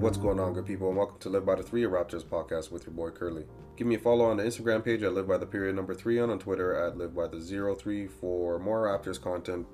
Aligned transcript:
What's 0.00 0.16
going 0.16 0.40
on, 0.40 0.54
good 0.54 0.64
people, 0.64 0.88
and 0.88 0.96
welcome 0.96 1.18
to 1.18 1.28
Live 1.28 1.44
by 1.44 1.56
the 1.56 1.62
Three 1.62 1.82
Raptors 1.82 2.24
podcast 2.24 2.72
with 2.72 2.86
your 2.86 2.94
boy 2.94 3.10
Curly. 3.10 3.44
Give 3.76 3.86
me 3.86 3.96
a 3.96 3.98
follow 3.98 4.24
on 4.24 4.38
the 4.38 4.42
Instagram 4.42 4.82
page 4.82 5.02
at 5.02 5.12
Live 5.12 5.28
by 5.28 5.36
the 5.36 5.44
Period 5.44 5.76
Number 5.76 5.92
Three 5.92 6.18
and 6.18 6.32
on 6.32 6.38
Twitter 6.38 6.74
at 6.74 6.96
Live 6.96 7.14
by 7.14 7.26
the 7.26 7.38
Zero 7.38 7.74
Three 7.74 8.06
for 8.06 8.58
more 8.58 8.86
Raptors 8.86 9.20
content, 9.20 9.66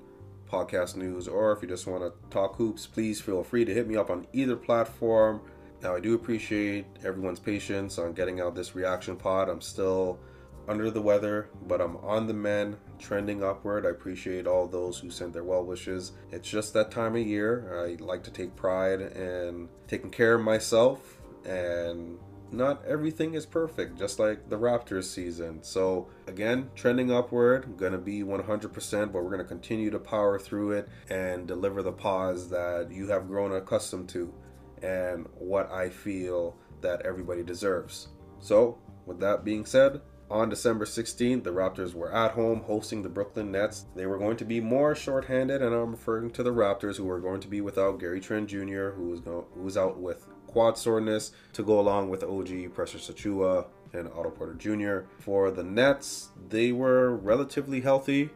podcast 0.51 0.97
news, 0.97 1.29
or 1.29 1.53
if 1.53 1.61
you 1.61 1.69
just 1.69 1.87
want 1.87 2.03
to 2.03 2.11
talk 2.29 2.57
hoops, 2.57 2.85
please 2.85 3.21
feel 3.21 3.41
free 3.41 3.63
to 3.63 3.73
hit 3.73 3.87
me 3.87 3.95
up 3.95 4.09
on 4.09 4.27
either 4.33 4.57
platform. 4.57 5.39
Now, 5.81 5.95
I 5.95 6.01
do 6.01 6.13
appreciate 6.13 6.87
everyone's 7.05 7.39
patience 7.39 7.97
on 7.97 8.11
getting 8.11 8.41
out 8.41 8.53
this 8.53 8.75
reaction 8.75 9.15
pod. 9.15 9.47
I'm 9.47 9.61
still 9.61 10.19
under 10.67 10.91
the 10.91 11.01
weather, 11.01 11.47
but 11.67 11.79
I'm 11.79 11.95
on 11.97 12.27
the 12.27 12.33
mend, 12.33 12.75
trending 12.99 13.43
upward. 13.43 13.85
I 13.85 13.89
appreciate 13.89 14.47
all 14.47 14.67
those 14.67 14.99
who 14.99 15.09
sent 15.09 15.33
their 15.33 15.43
well 15.43 15.63
wishes. 15.63 16.13
It's 16.31 16.49
just 16.49 16.73
that 16.73 16.91
time 16.91 17.15
of 17.15 17.25
year. 17.25 17.85
I 17.85 18.01
like 18.03 18.23
to 18.23 18.31
take 18.31 18.55
pride 18.55 19.01
in 19.01 19.69
taking 19.87 20.09
care 20.09 20.35
of 20.35 20.41
myself, 20.41 21.19
and 21.45 22.17
not 22.51 22.85
everything 22.85 23.33
is 23.33 23.45
perfect, 23.45 23.97
just 23.97 24.19
like 24.19 24.49
the 24.49 24.57
Raptors 24.57 25.05
season. 25.05 25.63
So, 25.63 26.07
again, 26.27 26.69
trending 26.75 27.11
upward, 27.11 27.77
gonna 27.77 27.97
be 27.97 28.23
100%, 28.23 29.11
but 29.11 29.23
we're 29.23 29.31
gonna 29.31 29.43
continue 29.43 29.89
to 29.91 29.99
power 29.99 30.39
through 30.39 30.71
it 30.71 30.87
and 31.09 31.47
deliver 31.47 31.83
the 31.83 31.91
pause 31.91 32.49
that 32.49 32.89
you 32.91 33.07
have 33.07 33.27
grown 33.27 33.53
accustomed 33.53 34.09
to 34.09 34.33
and 34.81 35.27
what 35.37 35.71
I 35.71 35.89
feel 35.89 36.55
that 36.81 37.01
everybody 37.01 37.43
deserves. 37.43 38.09
So, 38.39 38.77
with 39.05 39.19
that 39.19 39.43
being 39.43 39.65
said, 39.65 40.01
on 40.29 40.49
December 40.49 40.85
16th, 40.85 41.43
the 41.43 41.53
Raptors 41.53 41.93
were 41.93 42.13
at 42.13 42.31
home 42.31 42.61
hosting 42.61 43.01
the 43.01 43.09
Brooklyn 43.09 43.51
Nets. 43.51 43.85
They 43.95 44.05
were 44.05 44.17
going 44.17 44.37
to 44.37 44.45
be 44.45 44.59
more 44.59 44.93
shorthanded, 44.93 45.61
and 45.61 45.73
I'm 45.73 45.91
referring 45.91 46.31
to 46.31 46.43
the 46.43 46.53
Raptors, 46.53 46.97
who 46.97 47.05
were 47.05 47.21
going 47.21 47.39
to 47.41 47.47
be 47.47 47.61
without 47.61 47.99
Gary 47.99 48.19
Trent 48.19 48.49
Jr., 48.49 48.89
who 48.89 49.09
was, 49.09 49.21
go- 49.21 49.47
who 49.53 49.61
was 49.61 49.77
out 49.77 49.99
with 49.99 50.27
quad 50.47 50.77
soreness, 50.77 51.31
to 51.53 51.63
go 51.63 51.79
along 51.79 52.09
with 52.09 52.23
OG, 52.23 52.73
Precious 52.73 53.09
Achiuwa, 53.09 53.67
and 53.93 54.09
Otto 54.09 54.31
Porter 54.31 54.53
Jr. 54.53 55.07
For 55.19 55.49
the 55.49 55.63
Nets, 55.63 56.29
they 56.49 56.73
were 56.73 57.15
relatively 57.15 57.79
healthy. 57.79 58.29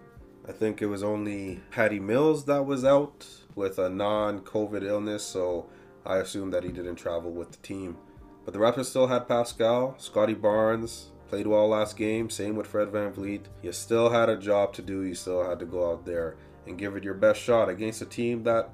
I 0.47 0.53
think 0.53 0.81
it 0.81 0.87
was 0.87 1.03
only 1.03 1.59
Patty 1.71 1.99
Mills 1.99 2.45
that 2.45 2.65
was 2.65 2.85
out 2.85 3.27
with 3.53 3.77
a 3.79 3.89
non 3.89 4.39
COVID 4.39 4.83
illness, 4.83 5.23
so 5.23 5.69
I 6.05 6.17
assume 6.17 6.51
that 6.51 6.63
he 6.63 6.71
didn't 6.71 6.95
travel 6.95 7.31
with 7.31 7.51
the 7.51 7.57
team. 7.57 7.97
But 8.45 8.53
the 8.53 8.59
Raptors 8.59 8.85
still 8.85 9.07
had 9.07 9.27
Pascal, 9.27 9.95
Scottie 9.99 10.33
Barnes, 10.33 11.11
played 11.31 11.47
well 11.47 11.69
last 11.69 11.95
game. 11.95 12.29
Same 12.29 12.57
with 12.57 12.67
Fred 12.67 12.89
Van 12.89 13.13
VanVleet. 13.13 13.43
You 13.61 13.71
still 13.71 14.09
had 14.09 14.27
a 14.27 14.35
job 14.35 14.73
to 14.73 14.81
do. 14.81 15.03
You 15.03 15.15
still 15.15 15.47
had 15.47 15.59
to 15.59 15.65
go 15.65 15.89
out 15.89 16.05
there 16.05 16.35
and 16.67 16.77
give 16.77 16.97
it 16.97 17.05
your 17.05 17.13
best 17.13 17.39
shot 17.39 17.69
against 17.69 18.01
a 18.01 18.05
team 18.05 18.43
that 18.43 18.69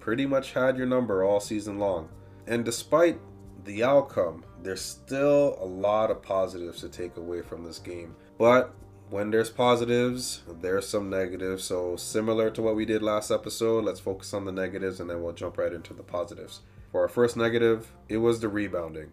pretty 0.00 0.24
much 0.24 0.54
had 0.54 0.78
your 0.78 0.86
number 0.86 1.22
all 1.22 1.38
season 1.38 1.78
long. 1.78 2.08
And 2.46 2.64
despite 2.64 3.20
the 3.64 3.84
outcome, 3.84 4.42
there's 4.62 4.80
still 4.80 5.58
a 5.60 5.66
lot 5.66 6.10
of 6.10 6.22
positives 6.22 6.80
to 6.80 6.88
take 6.88 7.18
away 7.18 7.42
from 7.42 7.62
this 7.62 7.78
game. 7.78 8.16
But 8.38 8.74
when 9.10 9.30
there's 9.30 9.50
positives, 9.50 10.44
there's 10.62 10.88
some 10.88 11.10
negatives. 11.10 11.62
So, 11.62 11.96
similar 11.96 12.48
to 12.52 12.62
what 12.62 12.74
we 12.74 12.86
did 12.86 13.02
last 13.02 13.30
episode, 13.30 13.84
let's 13.84 14.00
focus 14.00 14.32
on 14.32 14.46
the 14.46 14.52
negatives 14.52 14.98
and 15.00 15.10
then 15.10 15.22
we'll 15.22 15.34
jump 15.34 15.58
right 15.58 15.74
into 15.74 15.92
the 15.92 16.02
positives. 16.02 16.62
For 16.90 17.02
our 17.02 17.08
first 17.08 17.36
negative, 17.36 17.92
it 18.08 18.16
was 18.16 18.40
the 18.40 18.48
rebounding. 18.48 19.10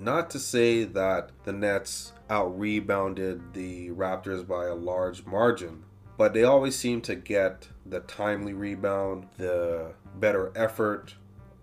Not 0.00 0.30
to 0.30 0.38
say 0.38 0.84
that 0.84 1.32
the 1.42 1.52
Nets 1.52 2.12
out 2.30 2.56
rebounded 2.56 3.52
the 3.52 3.90
Raptors 3.90 4.46
by 4.46 4.66
a 4.66 4.74
large 4.74 5.26
margin, 5.26 5.82
but 6.16 6.32
they 6.32 6.44
always 6.44 6.76
seem 6.76 7.00
to 7.02 7.16
get 7.16 7.68
the 7.84 7.98
timely 8.00 8.52
rebound, 8.52 9.26
the 9.38 9.94
better 10.14 10.52
effort 10.54 11.16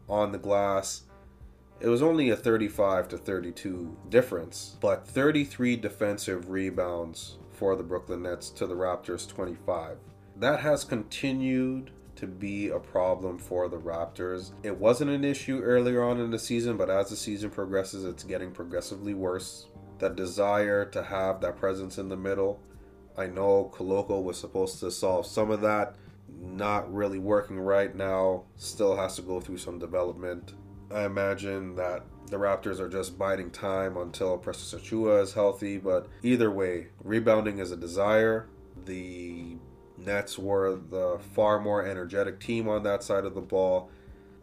on 0.09 0.33
the 0.33 0.38
glass. 0.38 1.03
It 1.80 1.88
was 1.88 2.02
only 2.02 2.30
a 2.30 2.36
35 2.36 3.07
to 3.09 3.18
32 3.18 3.95
difference, 4.09 4.75
but 4.81 5.07
33 5.07 5.78
defensive 5.78 6.50
rebounds 6.50 7.38
for 7.51 7.78
the 7.78 7.84
Brooklyn 7.84 8.24
Nets 8.24 8.50
to 8.51 8.68
the 8.68 8.75
Raptors 8.75 9.29
25. 9.29 9.97
That 10.35 10.59
has 10.59 10.84
continued 10.84 11.91
to 12.16 12.28
be 12.28 12.70
a 12.70 12.80
problem 12.80 13.38
for 13.38 13.68
the 13.68 13.78
Raptors. 13.78 14.52
It 14.64 14.78
wasn't 14.78 15.12
an 15.12 15.24
issue 15.24 15.62
earlier 15.62 16.03
on 16.03 16.20
in 16.20 16.31
the 16.31 16.40
season, 16.40 16.78
but 16.78 16.90
as 16.90 17.09
the 17.09 17.16
season 17.16 17.50
progresses, 17.50 18.06
it's 18.06 18.24
getting 18.24 18.52
progressively 18.52 19.14
worse. 19.14 19.68
That 20.00 20.16
desire 20.16 20.86
to 20.86 21.04
have 21.04 21.42
that 21.42 21.58
presence 21.58 21.98
in 21.98 22.09
the 22.09 22.18
middle. 22.18 22.59
I 23.18 23.28
know 23.28 23.72
Koloko 23.74 24.22
was 24.22 24.38
supposed 24.38 24.80
to 24.81 24.92
solve 24.92 25.25
some 25.25 25.52
of 25.52 25.62
that. 25.62 25.96
Not 26.28 26.94
really 26.94 27.20
working 27.20 27.59
right 27.59 27.96
now. 27.96 28.44
Still 28.58 28.98
has 28.98 29.16
to 29.16 29.22
go 29.22 29.40
through 29.40 29.58
some 29.58 29.80
development. 29.80 30.54
I 30.92 31.06
imagine 31.06 31.75
that 31.75 32.04
the 32.28 32.38
Raptors 32.38 32.80
are 32.80 32.90
just 32.90 33.18
biding 33.18 33.52
time 33.52 33.96
until 33.98 34.38
Precious 34.38 34.74
Achiuwa 34.74 35.22
is 35.22 35.34
healthy. 35.34 35.78
But 35.78 36.08
either 36.24 36.52
way, 36.52 36.88
rebounding 37.04 37.59
is 37.59 37.72
a 37.72 37.78
desire. 37.78 38.48
The 38.86 39.56
Nets 39.97 40.38
were 40.38 40.75
the 40.75 41.19
far 41.33 41.59
more 41.59 41.85
energetic 41.85 42.39
team 42.39 42.67
on 42.67 42.83
that 42.83 43.03
side 43.03 43.25
of 43.25 43.35
the 43.35 43.41
ball. 43.41 43.89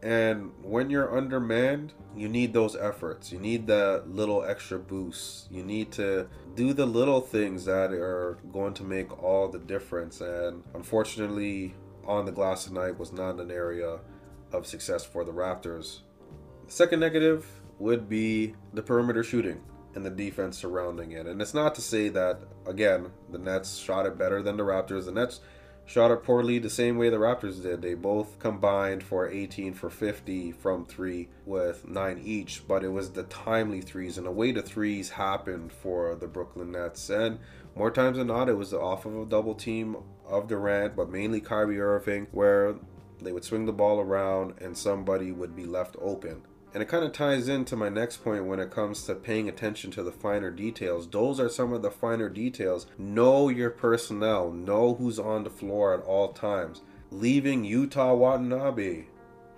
And 0.02 0.50
when 0.62 0.90
you're 0.90 1.16
undermanned, 1.16 1.92
you 2.16 2.28
need 2.28 2.52
those 2.52 2.74
efforts. 2.74 3.30
You 3.30 3.38
need 3.38 3.68
that 3.68 4.08
little 4.08 4.44
extra 4.44 4.78
boost. 4.78 5.50
You 5.50 5.62
need 5.62 5.92
to 5.92 6.26
do 6.56 6.72
the 6.72 6.86
little 6.86 7.20
things 7.20 7.64
that 7.66 7.92
are 7.92 8.38
going 8.52 8.74
to 8.74 8.82
make 8.82 9.22
all 9.22 9.48
the 9.48 9.60
difference. 9.60 10.20
And 10.20 10.64
unfortunately, 10.74 11.74
on 12.04 12.24
the 12.24 12.32
glass 12.32 12.64
tonight 12.64 12.98
was 12.98 13.12
not 13.12 13.38
an 13.38 13.52
area 13.52 14.00
of 14.52 14.66
success 14.66 15.04
for 15.04 15.24
the 15.24 15.32
Raptors. 15.32 16.00
The 16.66 16.72
second 16.72 16.98
negative 16.98 17.46
would 17.78 18.08
be 18.08 18.54
the 18.74 18.82
perimeter 18.82 19.22
shooting 19.22 19.60
and 19.94 20.04
the 20.04 20.10
defense 20.10 20.58
surrounding 20.58 21.12
it. 21.12 21.26
And 21.26 21.40
it's 21.40 21.54
not 21.54 21.74
to 21.76 21.80
say 21.80 22.08
that, 22.08 22.40
again, 22.67 23.12
the 23.31 23.39
Nets 23.39 23.77
shot 23.77 24.06
it 24.06 24.19
better 24.19 24.43
than 24.43 24.56
the 24.56 24.62
Raptors. 24.62 25.06
The 25.06 25.12
Nets 25.12 25.41
shot 25.84 26.11
it 26.11 26.23
poorly 26.23 26.59
the 26.59 26.71
same 26.71 26.97
way 26.97 27.11
the 27.11 27.17
Raptors 27.17 27.62
did. 27.62 27.83
They 27.83 27.95
both 27.95 28.39
combined 28.39 29.03
for 29.03 29.28
18 29.28 29.75
for 29.75 29.91
50 29.91 30.53
from 30.53 30.84
three 30.84 31.28
with 31.45 31.87
nine 31.87 32.21
each, 32.25 32.67
but 32.67 32.84
it 32.84 32.89
was 32.89 33.12
the 33.12 33.25
timely 33.25 33.81
threes 33.81 34.17
and 34.17 34.27
the 34.27 34.31
way 34.31 34.53
the 34.53 34.62
threes 34.62 35.11
happened 35.11 35.73
for 35.73 36.15
the 36.15 36.28
Brooklyn 36.28 36.73
Nets. 36.73 37.11
And 37.11 37.39
more 37.75 37.91
times 37.91 38.19
than 38.19 38.28
not, 38.28 38.49
it 38.49 38.56
was 38.56 38.73
off 38.73 39.06
of 39.06 39.17
a 39.17 39.27
double 39.27 39.55
team 39.55 39.97
of 40.27 40.49
Durant, 40.49 40.97
but 40.97 41.11
mainly 41.11 41.41
Kyrie 41.41 41.81
Irving, 41.81 42.27
where 42.31 42.77
they 43.21 43.33
would 43.33 43.44
swing 43.44 43.67
the 43.67 43.73
ball 43.73 44.00
around 44.00 44.55
and 44.61 44.77
somebody 44.77 45.33
would 45.33 45.55
be 45.55 45.65
left 45.65 45.97
open. 46.00 46.43
And 46.75 46.83
it 46.83 46.88
kind 46.88 47.05
of 47.05 47.12
ties 47.12 47.49
into 47.49 47.77
my 47.77 47.91
next 47.91 48.25
point 48.25 48.47
when 48.47 48.59
it 48.59 48.71
comes 48.71 49.05
to 49.05 49.15
paying 49.15 49.49
attention 49.49 49.91
to 49.91 50.03
the 50.03 50.12
finer 50.12 50.50
details. 50.50 51.06
Those 51.06 51.38
are 51.38 51.50
some 51.50 51.72
of 51.72 51.83
the 51.83 51.91
finer 51.91 52.31
details. 52.31 52.87
Know 52.97 53.50
your 53.50 53.69
personnel, 53.69 54.50
know 54.50 54.94
who's 54.94 55.19
on 55.19 55.44
the 55.44 55.50
floor 55.50 55.93
at 55.93 56.00
all 56.05 56.32
times. 56.32 56.81
Leaving 57.11 57.65
Yuta 57.65 58.16
Watanabe, 58.16 59.05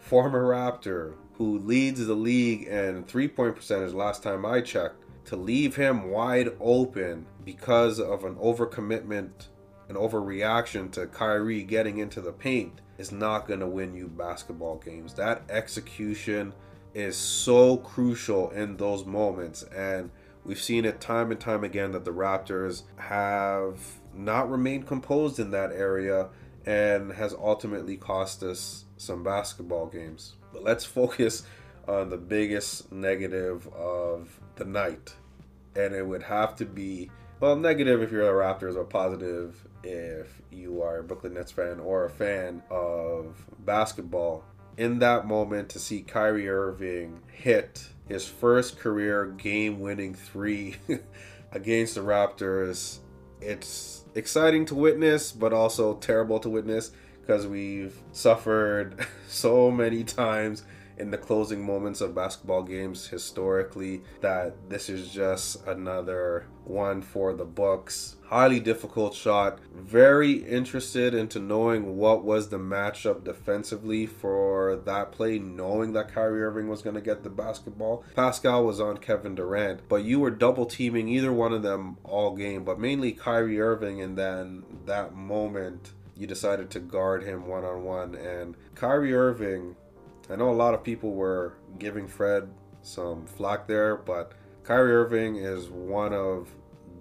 former 0.01 0.43
Raptor, 0.49 1.15
who 1.35 1.59
leads 1.59 2.05
the 2.05 2.15
league 2.15 2.65
in 2.65 3.05
three 3.05 3.29
point 3.29 3.55
percentage 3.55 3.93
last 3.93 4.25
time 4.25 4.45
I 4.45 4.61
checked, 4.61 4.97
to 5.27 5.37
leave 5.37 5.77
him 5.77 6.11
wide 6.11 6.51
open 6.61 7.27
because 7.45 8.01
of 8.01 8.25
an 8.25 8.35
overcommitment, 8.37 9.47
an 9.89 9.95
overreaction 9.95 10.91
to 10.93 11.07
Kyrie 11.07 11.63
getting 11.63 11.99
into 11.99 12.21
the 12.21 12.33
paint 12.33 12.81
is 12.99 13.13
not 13.13 13.47
going 13.47 13.61
to 13.61 13.67
win 13.67 13.95
you 13.95 14.09
basketball 14.09 14.79
games. 14.79 15.15
That 15.15 15.43
execution 15.49 16.53
is 16.95 17.17
so 17.17 17.77
crucial 17.77 18.51
in 18.51 18.77
those 18.77 19.05
moments. 19.05 19.65
And 19.65 20.11
we've 20.45 20.63
seen 20.63 20.85
it 20.85 21.01
time 21.01 21.31
and 21.31 21.41
time 21.41 21.65
again 21.65 21.93
that 21.93 22.05
the 22.05 22.13
Raptors 22.13 22.83
have 22.97 23.81
not 24.15 24.51
remained 24.51 24.87
composed 24.87 25.39
in 25.39 25.51
that 25.51 25.73
area 25.73 26.29
and 26.67 27.13
has 27.13 27.35
ultimately 27.35 27.97
cost 27.97 28.43
us 28.43 28.85
some 28.97 29.23
basketball 29.23 29.87
games. 29.87 30.37
But 30.53 30.63
let's 30.63 30.85
focus 30.85 31.43
on 31.87 32.09
the 32.09 32.17
biggest 32.17 32.91
negative 32.93 33.67
of 33.75 34.41
the 34.57 34.65
night. 34.65 35.15
And 35.77 35.95
it 35.95 36.07
would 36.07 36.23
have 36.23 36.55
to 36.57 36.65
be, 36.65 37.11
well, 37.41 37.57
negative 37.57 38.01
if 38.01 38.13
you're 38.13 38.41
a 38.41 38.45
Raptors, 38.45 38.77
or 38.77 38.85
positive 38.85 39.67
if 39.83 40.41
you 40.51 40.81
are 40.81 40.99
a 40.99 41.03
Brooklyn 41.03 41.35
Nets 41.35 41.53
fan 41.53 41.81
or 41.81 42.07
a 42.07 42.11
fan 42.11 42.63
of 42.71 43.45
basketball 43.67 44.45
in 44.77 44.99
that 45.01 45.27
moment 45.27 45.69
to 45.71 45.79
see 45.79 46.03
Kyrie 46.03 46.49
Irving 46.49 47.21
hit 47.33 47.89
his 48.09 48.27
first 48.27 48.79
career 48.79 49.27
game 49.27 49.81
winning 49.81 50.15
three 50.15 50.77
against 51.53 51.95
the 51.95 52.01
Raptors. 52.01 52.99
It's 53.41 54.05
exciting 54.15 54.67
to 54.67 54.75
witness, 54.75 55.33
but 55.33 55.53
also 55.53 55.95
terrible 55.95 56.39
to 56.41 56.49
witness 56.49 56.91
because 57.21 57.47
we've 57.47 57.97
suffered 58.13 59.07
so 59.29 59.71
many 59.71 60.05
times 60.05 60.65
in 60.99 61.11
the 61.11 61.19
closing 61.19 61.65
moments 61.65 62.01
of 62.01 62.15
basketball 62.15 62.63
games 62.63 63.09
historically 63.09 64.03
that 64.21 64.55
this 64.69 64.89
is 64.89 65.11
just 65.11 65.67
another 65.67 66.47
one 66.65 67.03
for 67.03 67.35
the 67.35 67.45
books. 67.45 68.17
Highly 68.27 68.61
difficult 68.61 69.15
shot. 69.15 69.59
Very 69.75 70.33
interested 70.33 71.15
into 71.15 71.39
knowing 71.39 71.97
what 71.97 72.25
was 72.25 72.49
the 72.49 72.59
matchup 72.59 73.25
defensively 73.25 74.07
for 74.07 74.77
that 74.85 75.13
play 75.13 75.39
knowing 75.39 75.93
that 75.93 76.13
Kyrie 76.13 76.43
Irving 76.43 76.69
was 76.69 76.83
going 76.83 76.95
to 76.95 77.03
get 77.03 77.23
the 77.23 77.31
basketball. 77.31 78.05
Pascal 78.17 78.65
was 78.65 78.81
on 78.81 78.99
Kevin 78.99 79.35
Durant 79.35 79.89
but 79.89 80.05
you 80.05 80.21
were 80.21 80.31
double 80.31 80.67
teaming 80.67 81.09
either 81.09 81.33
one 81.33 81.53
of 81.53 81.63
them 81.63 81.99
all 82.05 82.35
game. 82.35 82.65
But 82.65 82.79
mainly 82.79 83.13
Kyrie 83.13 83.61
Irving 83.61 84.01
and 84.01 84.17
then 84.17 84.65
that 84.87 85.15
moment 85.15 85.93
you 86.17 86.27
decided 86.27 86.71
to 86.71 86.81
guard 86.81 87.25
him 87.25 87.47
one 87.47 87.65
on 87.65 87.83
one 87.83 88.15
and 88.15 88.57
Kyrie 88.75 89.15
Irving 89.15 89.77
I 90.31 90.37
know 90.37 90.51
a 90.51 90.53
lot 90.53 90.75
of 90.75 90.83
people 90.83 91.13
were 91.13 91.55
giving 91.79 92.09
Fred 92.09 92.49
some 92.83 93.27
flack 93.27 93.67
there, 93.67 93.97
but 93.97 94.33
Kyrie 94.63 94.93
Irving 94.93 95.37
is 95.37 95.69
one 95.69 96.15
of 96.15 96.49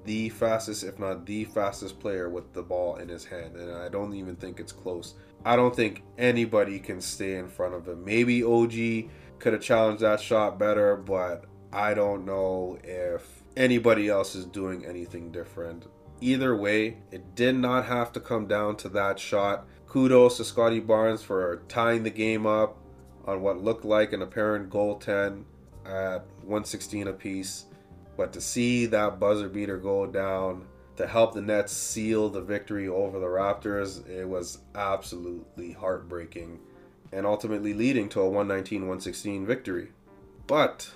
the 0.04 0.30
fastest, 0.30 0.84
if 0.84 1.00
not 1.00 1.25
the 1.25 1.46
fastest 1.46 2.00
player 2.00 2.30
with 2.30 2.52
the 2.54 2.62
ball 2.62 2.98
in 2.98 3.08
his 3.08 3.24
hand, 3.24 3.56
and 3.56 3.72
I 3.72 3.88
don't 3.88 4.14
even 4.14 4.36
think 4.36 4.60
it's 4.60 4.74
close. 4.74 5.16
I 5.46 5.56
don't 5.56 5.75
think 5.75 6.04
anybody 6.18 6.80
can 6.80 7.00
stay 7.00 7.36
in 7.38 7.48
front 7.48 7.74
of 7.74 7.88
him. 7.88 8.04
Maybe 8.04 8.44
OG 8.44 9.10
could 9.40 9.54
have 9.54 9.62
challenged 9.62 10.04
that 10.04 10.20
shot 10.20 10.60
better, 10.60 10.98
but 10.98 11.46
I 11.72 11.94
don't 11.94 12.25
know 12.25 12.78
if 12.84 13.44
anybody 13.56 14.10
else 14.10 14.36
is 14.36 14.46
doing 14.46 14.86
anything 14.86 15.31
different. 15.31 15.86
Either 16.22 16.56
way, 16.56 16.98
it 17.12 17.36
did 17.36 17.56
not 17.56 17.86
have 17.86 18.12
to 18.14 18.20
come 18.20 18.48
down 18.48 18.75
to 18.78 18.90
that 18.90 19.20
shot. 19.20 19.68
Kudos 19.88 20.38
to 20.38 20.44
Scottie 20.44 20.80
Barnes 20.80 21.24
for 21.24 21.62
tying 21.68 22.04
the 22.04 22.10
game 22.10 22.46
up 22.46 22.78
on 23.25 23.42
what 23.42 23.64
looked 23.64 23.86
like 23.86 24.14
an 24.14 24.22
apparent 24.22 24.70
goaltend 24.70 25.44
at 25.86 26.25
116 26.42 27.08
apiece. 27.08 27.66
But 28.18 28.34
to 28.34 28.42
see 28.42 28.86
that 28.88 29.20
buzzer 29.20 29.50
beater 29.50 29.78
go 29.78 30.06
down 30.06 30.68
to 30.98 31.08
help 31.08 31.34
the 31.34 31.42
Nets 31.42 31.74
seal 31.74 32.30
the 32.30 32.42
victory 32.42 32.88
over 32.88 33.20
the 33.20 33.25
Raptors, 33.25 34.08
it 34.08 34.25
was 34.25 34.60
absolutely 34.75 35.72
heartbreaking 35.72 36.60
and 37.12 37.25
ultimately 37.25 37.74
leading 37.74 38.10
to 38.10 38.22
a 38.22 38.25
119 38.25 38.81
116 38.81 39.46
victory. 39.46 39.90
But 40.48 40.92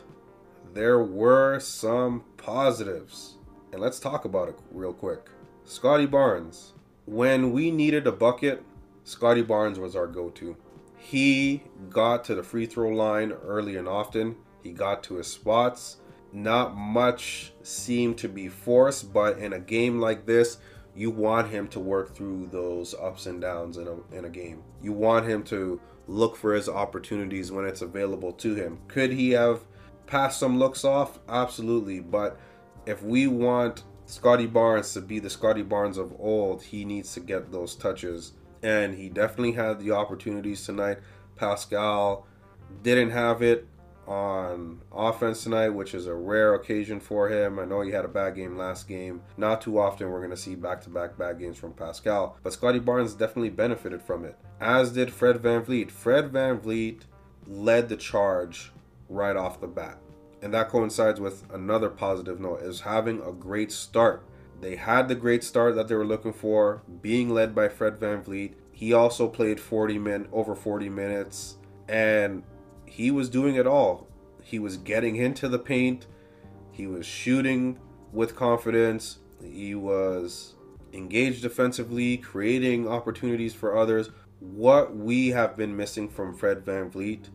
there 0.74 1.00
were 1.00 1.60
some 1.60 2.24
positives, 2.38 3.36
and 3.72 3.82
let's 3.82 4.00
talk 4.00 4.26
about 4.26 4.50
it 4.50 4.60
real 4.72 4.94
quick. 4.94 5.30
Scottie 5.64 6.06
Barnes. 6.06 6.74
When 7.06 7.52
we 7.52 7.72
needed 7.72 8.06
a 8.06 8.12
bucket, 8.12 8.64
Scottie 9.04 9.42
Barnes 9.42 9.80
was 9.80 9.96
our 9.96 10.08
go 10.08 10.30
to. 10.32 10.58
He 11.10 11.64
got 11.90 12.26
to 12.26 12.36
the 12.36 12.44
free 12.44 12.66
throw 12.66 12.90
line 12.90 13.32
early 13.32 13.78
and 13.78 13.88
often. 13.88 14.36
He 14.62 14.74
got 14.74 15.04
to 15.04 15.16
his 15.16 15.28
spots. 15.28 15.98
Not 16.34 16.76
much 16.76 17.54
seemed 17.64 18.18
to 18.18 18.28
be 18.28 18.50
forced, 18.50 19.14
but 19.14 19.38
in 19.38 19.54
a 19.54 19.60
game 19.60 20.02
like 20.02 20.26
this, 20.26 20.58
you 20.94 21.10
want 21.10 21.50
him 21.50 21.70
to 21.70 21.80
work 21.80 22.14
through 22.14 22.48
those 22.48 22.94
ups 22.94 23.26
and 23.26 23.40
downs 23.40 23.78
in 23.78 23.88
a, 23.88 24.16
in 24.18 24.26
a 24.26 24.30
game. 24.30 24.64
You 24.84 24.92
want 24.92 25.26
him 25.26 25.44
to 25.44 25.80
look 26.08 26.36
for 26.36 26.54
his 26.54 26.68
opportunities 26.68 27.54
when 27.54 27.64
it's 27.64 27.82
available 27.82 28.34
to 28.34 28.56
him. 28.56 28.80
Could 28.90 29.14
he 29.14 29.30
have 29.30 29.62
passed 30.08 30.42
some 30.42 30.60
looks 30.60 30.84
off? 30.84 31.20
Absolutely. 31.30 32.02
But 32.02 32.38
if 32.86 33.02
we 33.02 33.28
want 33.28 33.86
Scottie 34.08 34.46
Barnes 34.46 34.92
to 34.92 35.00
be 35.00 35.20
the 35.20 35.30
Scottie 35.30 35.64
Barnes 35.64 35.98
of 35.98 36.14
old, 36.20 36.64
he 36.64 36.84
needs 36.84 37.14
to 37.14 37.22
get 37.22 37.54
those 37.54 37.76
touches 37.76 38.34
and 38.64 38.96
he 38.96 39.10
definitely 39.10 39.54
had 39.54 39.80
the 39.80 39.92
opportunities 39.92 40.66
tonight. 40.66 41.00
Pascal 41.36 42.26
didn't 42.84 43.12
have 43.12 43.42
it 43.42 43.68
on 44.08 44.80
offense 44.92 45.44
tonight, 45.44 45.70
which 45.70 45.94
is 45.94 46.08
a 46.08 46.14
rare 46.16 46.54
occasion 46.56 47.00
for 47.00 47.30
him. 47.30 47.60
I 47.60 47.66
know 47.66 47.82
he 47.82 47.92
had 47.92 48.06
a 48.06 48.10
bad 48.10 48.36
game 48.36 48.58
last 48.58 48.88
game. 48.88 49.22
Not 49.36 49.62
too 49.62 49.80
often 49.80 50.10
we're 50.10 50.20
going 50.20 50.32
to 50.32 50.38
see 50.38 50.56
back 50.56 50.82
to 50.84 50.90
back 50.90 51.18
bad 51.18 51.40
games 51.40 51.58
from 51.58 51.74
Pascal, 51.74 52.38
but 52.42 52.54
Scottie 52.54 52.80
Barnes 52.80 53.14
definitely 53.14 53.50
benefited 53.50 54.02
from 54.02 54.24
it, 54.24 54.38
as 54.62 54.94
did 54.94 55.12
Fred 55.12 55.38
VanVleet. 55.38 55.92
Fred 55.92 56.32
VanVleet 56.32 57.02
led 57.46 57.90
the 57.90 57.98
charge 57.98 58.72
right 59.10 59.36
off 59.36 59.62
the 59.62 59.68
bat. 59.68 60.00
And 60.42 60.54
that 60.54 60.70
coincides 60.70 61.20
with 61.20 61.44
another 61.52 61.90
positive 61.90 62.40
note 62.40 62.62
is 62.62 62.82
having 62.82 63.22
a 63.22 63.32
great 63.32 63.72
start 63.72 64.24
they 64.62 64.76
had 64.76 65.08
the 65.08 65.16
great 65.16 65.44
start 65.44 65.76
that 65.76 65.88
they 65.88 65.96
were 65.96 66.06
looking 66.06 66.34
for, 66.34 66.82
being 67.02 67.30
led 67.30 67.54
by 67.54 67.70
Fred 67.70 68.00
VanVleet. 68.00 68.54
He 68.72 68.94
also 68.94 69.28
played 69.28 69.60
40 69.60 70.00
min 70.00 70.28
over 70.32 70.56
40 70.56 70.90
minutes 70.90 71.58
and 71.88 72.44
he 72.86 73.12
was 73.12 73.30
doing 73.30 73.56
it 73.56 73.68
all. 73.68 74.08
He 74.42 74.60
was 74.60 74.78
getting 74.78 75.16
into 75.18 75.48
the 75.48 75.60
paint. 75.60 76.08
He 76.72 76.88
was 76.88 77.06
shooting 77.06 77.80
with 78.12 78.36
confidence. 78.36 79.20
He 79.44 79.76
was 79.76 80.56
engaged 80.94 81.42
defensively, 81.42 82.18
creating 82.18 82.88
opportunities 82.88 83.54
for 83.54 83.78
others. 83.78 84.10
What 84.40 84.96
we 84.96 85.30
have 85.30 85.58
been 85.58 85.76
missing 85.76 86.10
from 86.10 86.34
Fred 86.36 86.64
VanVleet 86.64 87.26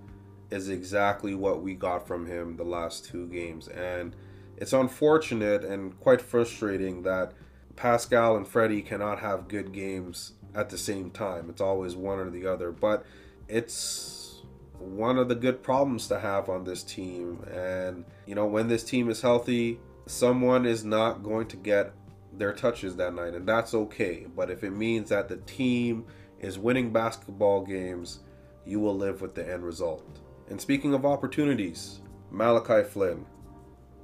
is 0.51 0.69
exactly 0.69 1.35
what 1.35 1.63
we 1.63 1.75
got 1.75 2.07
from 2.07 2.27
him 2.27 2.57
the 2.57 2.65
last 2.65 3.05
two 3.05 3.27
games. 3.29 3.69
And 3.69 4.15
it's 4.63 4.73
unfortunate 4.73 5.65
and 5.65 5.99
quite 5.99 6.23
frustrating 6.23 7.03
that 7.03 7.33
Pascal 7.75 8.37
and 8.37 8.47
Freddie 8.47 8.81
cannot 8.81 9.19
have 9.19 9.49
good 9.49 9.73
games 9.73 10.35
at 10.55 10.71
the 10.71 10.79
same 10.79 11.11
time. 11.11 11.51
It's 11.51 11.61
always 11.61 11.97
one 11.97 12.21
or 12.21 12.31
the 12.31 12.47
other, 12.47 12.71
but 12.71 13.05
it's 13.49 14.45
one 14.79 15.19
of 15.19 15.29
the 15.29 15.35
good 15.35 15.65
problems 15.65 16.07
to 16.07 16.21
have 16.21 16.49
on 16.49 16.63
this 16.63 16.85
team. 16.85 17.43
And, 17.53 18.05
you 18.25 18.37
know, 18.37 18.47
when 18.47 18.69
this 18.69 18.85
team 18.85 19.11
is 19.11 19.21
healthy, 19.21 19.81
someone 20.07 20.65
is 20.65 20.85
not 20.85 21.25
going 21.25 21.49
to 21.49 21.57
get 21.57 21.93
their 22.33 22.53
touches 22.53 22.95
that 22.95 23.15
night, 23.15 23.35
and 23.35 23.49
that's 23.49 23.75
okay. 23.75 24.29
But 24.37 24.49
if 24.49 24.63
it 24.63 24.71
means 24.71 25.09
that 25.09 25.29
the 25.29 25.39
team 25.39 26.07
is 26.39 26.57
winning 26.57 26.93
basketball 26.93 27.67
games, 27.67 28.21
you 28.65 28.79
will 28.79 28.97
live 28.97 29.23
with 29.23 29.35
the 29.35 29.53
end 29.53 29.65
result. 29.65 30.21
And 30.49 30.61
speaking 30.61 30.95
of 30.95 31.05
opportunities, 31.05 31.99
Malachi 32.31 32.89
Flynn 32.89 33.27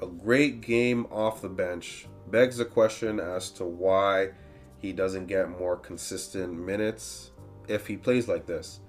a 0.01 0.07
great 0.07 0.61
game 0.61 1.07
off 1.11 1.43
the 1.43 1.49
bench 1.49 2.07
begs 2.31 2.59
the 2.59 2.65
question 2.65 3.19
as 3.19 3.51
to 3.51 3.65
why 3.65 4.31
he 4.79 4.93
doesn't 4.93 5.27
get 5.27 5.49
more 5.49 5.77
consistent 5.77 6.53
minutes 6.53 7.31
if 7.67 7.87
he 7.87 7.97
plays 7.97 8.29
like 8.29 8.47
this. 8.47 8.81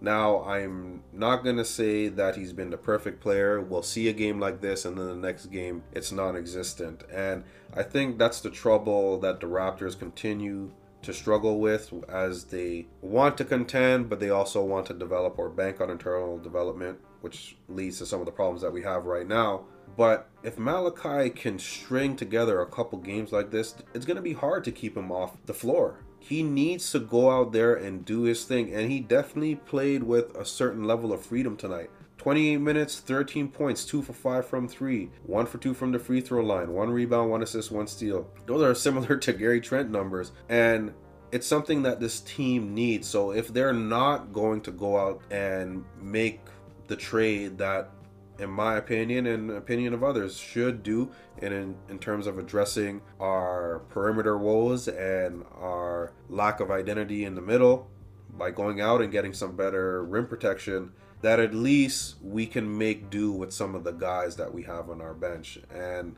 Now, 0.00 0.42
I'm 0.42 1.04
not 1.12 1.44
going 1.44 1.58
to 1.58 1.64
say 1.64 2.08
that 2.08 2.34
he's 2.34 2.52
been 2.52 2.70
the 2.70 2.76
perfect 2.76 3.20
player. 3.20 3.60
We'll 3.60 3.84
see 3.84 4.08
a 4.08 4.12
game 4.12 4.40
like 4.40 4.60
this, 4.60 4.84
and 4.84 4.98
then 4.98 5.06
the 5.06 5.14
next 5.14 5.46
game, 5.46 5.84
it's 5.92 6.10
non 6.10 6.36
existent. 6.36 7.04
And 7.12 7.44
I 7.72 7.84
think 7.84 8.18
that's 8.18 8.40
the 8.40 8.50
trouble 8.50 9.20
that 9.20 9.38
the 9.38 9.46
Raptors 9.46 9.96
continue 9.96 10.72
to 11.02 11.12
struggle 11.12 11.60
with 11.60 11.92
as 12.08 12.44
they 12.44 12.86
want 13.00 13.36
to 13.38 13.44
contend, 13.44 14.08
but 14.08 14.18
they 14.18 14.30
also 14.30 14.64
want 14.64 14.86
to 14.86 14.94
develop 14.94 15.38
or 15.38 15.48
bank 15.48 15.80
on 15.80 15.88
internal 15.88 16.36
development, 16.38 16.98
which 17.20 17.56
leads 17.68 17.98
to 17.98 18.06
some 18.06 18.18
of 18.18 18.26
the 18.26 18.32
problems 18.32 18.62
that 18.62 18.72
we 18.72 18.82
have 18.82 19.06
right 19.06 19.28
now. 19.28 19.64
But 19.96 20.28
if 20.42 20.58
Malachi 20.58 21.30
can 21.30 21.58
string 21.58 22.16
together 22.16 22.60
a 22.60 22.66
couple 22.66 22.98
games 22.98 23.32
like 23.32 23.50
this, 23.50 23.74
it's 23.94 24.06
going 24.06 24.16
to 24.16 24.22
be 24.22 24.32
hard 24.32 24.64
to 24.64 24.72
keep 24.72 24.96
him 24.96 25.12
off 25.12 25.36
the 25.46 25.54
floor. 25.54 25.96
He 26.18 26.42
needs 26.42 26.90
to 26.92 27.00
go 27.00 27.30
out 27.30 27.52
there 27.52 27.74
and 27.74 28.04
do 28.04 28.22
his 28.22 28.44
thing, 28.44 28.72
and 28.72 28.90
he 28.90 29.00
definitely 29.00 29.56
played 29.56 30.02
with 30.02 30.34
a 30.36 30.44
certain 30.44 30.84
level 30.84 31.12
of 31.12 31.24
freedom 31.24 31.56
tonight. 31.56 31.90
28 32.18 32.58
minutes, 32.58 33.00
13 33.00 33.48
points, 33.48 33.84
2 33.84 34.00
for 34.00 34.12
5 34.12 34.46
from 34.46 34.68
3, 34.68 35.10
1 35.24 35.46
for 35.46 35.58
2 35.58 35.74
from 35.74 35.90
the 35.90 35.98
free 35.98 36.20
throw 36.20 36.40
line, 36.40 36.72
1 36.72 36.90
rebound, 36.90 37.30
1 37.30 37.42
assist, 37.42 37.72
1 37.72 37.88
steal. 37.88 38.28
Those 38.46 38.62
are 38.62 38.74
similar 38.76 39.16
to 39.18 39.32
Gary 39.32 39.60
Trent 39.60 39.90
numbers, 39.90 40.30
and 40.48 40.94
it's 41.32 41.46
something 41.46 41.82
that 41.82 41.98
this 41.98 42.20
team 42.20 42.74
needs. 42.74 43.08
So 43.08 43.32
if 43.32 43.48
they're 43.48 43.72
not 43.72 44.32
going 44.32 44.60
to 44.62 44.70
go 44.70 44.96
out 44.96 45.22
and 45.32 45.84
make 46.00 46.40
the 46.86 46.94
trade 46.94 47.58
that 47.58 47.90
in 48.38 48.50
my 48.50 48.76
opinion 48.76 49.26
and 49.26 49.50
opinion 49.50 49.94
of 49.94 50.02
others, 50.02 50.36
should 50.36 50.82
do 50.82 51.10
and 51.40 51.52
in, 51.52 51.76
in 51.88 51.98
terms 51.98 52.26
of 52.26 52.38
addressing 52.38 53.00
our 53.20 53.80
perimeter 53.88 54.38
woes 54.38 54.88
and 54.88 55.44
our 55.54 56.12
lack 56.28 56.60
of 56.60 56.70
identity 56.70 57.24
in 57.24 57.34
the 57.34 57.40
middle 57.40 57.90
by 58.30 58.50
going 58.50 58.80
out 58.80 59.02
and 59.02 59.12
getting 59.12 59.32
some 59.32 59.54
better 59.54 60.04
rim 60.04 60.26
protection 60.26 60.92
that 61.20 61.38
at 61.38 61.54
least 61.54 62.16
we 62.22 62.46
can 62.46 62.78
make 62.78 63.10
do 63.10 63.30
with 63.30 63.52
some 63.52 63.74
of 63.74 63.84
the 63.84 63.92
guys 63.92 64.36
that 64.36 64.52
we 64.52 64.62
have 64.62 64.90
on 64.90 65.00
our 65.00 65.14
bench 65.14 65.58
and 65.72 66.16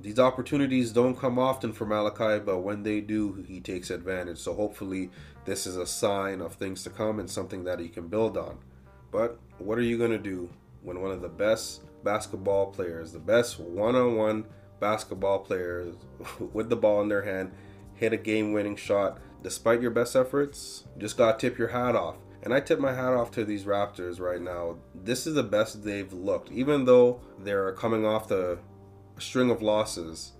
these 0.00 0.18
opportunities 0.18 0.92
don't 0.92 1.18
come 1.18 1.38
often 1.38 1.72
for 1.72 1.84
Malachi, 1.84 2.38
but 2.38 2.58
when 2.58 2.82
they 2.82 3.00
do, 3.00 3.44
he 3.46 3.60
takes 3.60 3.90
advantage. 3.90 4.38
So 4.38 4.54
hopefully, 4.54 5.10
this 5.44 5.66
is 5.66 5.76
a 5.76 5.86
sign 5.86 6.40
of 6.40 6.54
things 6.54 6.84
to 6.84 6.90
come 6.90 7.18
and 7.18 7.28
something 7.28 7.64
that 7.64 7.80
he 7.80 7.88
can 7.88 8.06
build 8.06 8.36
on. 8.36 8.58
But 9.10 9.38
what 9.58 9.78
are 9.78 9.82
you 9.82 9.98
going 9.98 10.10
to 10.10 10.18
do 10.18 10.50
when 10.82 11.00
one 11.00 11.10
of 11.10 11.22
the 11.22 11.28
best 11.28 11.82
basketball 12.04 12.66
players, 12.66 13.12
the 13.12 13.18
best 13.18 13.58
one 13.58 13.94
on 13.94 14.16
one 14.16 14.44
basketball 14.80 15.40
players 15.40 15.94
with 16.52 16.68
the 16.68 16.76
ball 16.76 17.00
in 17.02 17.08
their 17.08 17.22
hand, 17.22 17.52
hit 17.94 18.12
a 18.12 18.16
game 18.16 18.52
winning 18.52 18.76
shot. 18.76 19.18
Despite 19.42 19.80
your 19.80 19.90
best 19.90 20.16
efforts, 20.16 20.84
just 20.98 21.16
got 21.16 21.38
to 21.38 21.48
tip 21.48 21.58
your 21.58 21.68
hat 21.68 21.94
off. 21.94 22.16
And 22.42 22.54
I 22.54 22.60
tip 22.60 22.78
my 22.78 22.94
hat 22.94 23.14
off 23.14 23.30
to 23.32 23.44
these 23.44 23.64
Raptors 23.64 24.20
right 24.20 24.40
now. 24.40 24.78
This 24.94 25.26
is 25.26 25.34
the 25.34 25.42
best 25.42 25.84
they've 25.84 26.12
looked, 26.12 26.50
even 26.52 26.84
though 26.84 27.20
they're 27.38 27.72
coming 27.72 28.06
off 28.06 28.28
the 28.28 28.58
string 29.18 29.50
of 29.50 29.60
losses. 29.60 30.32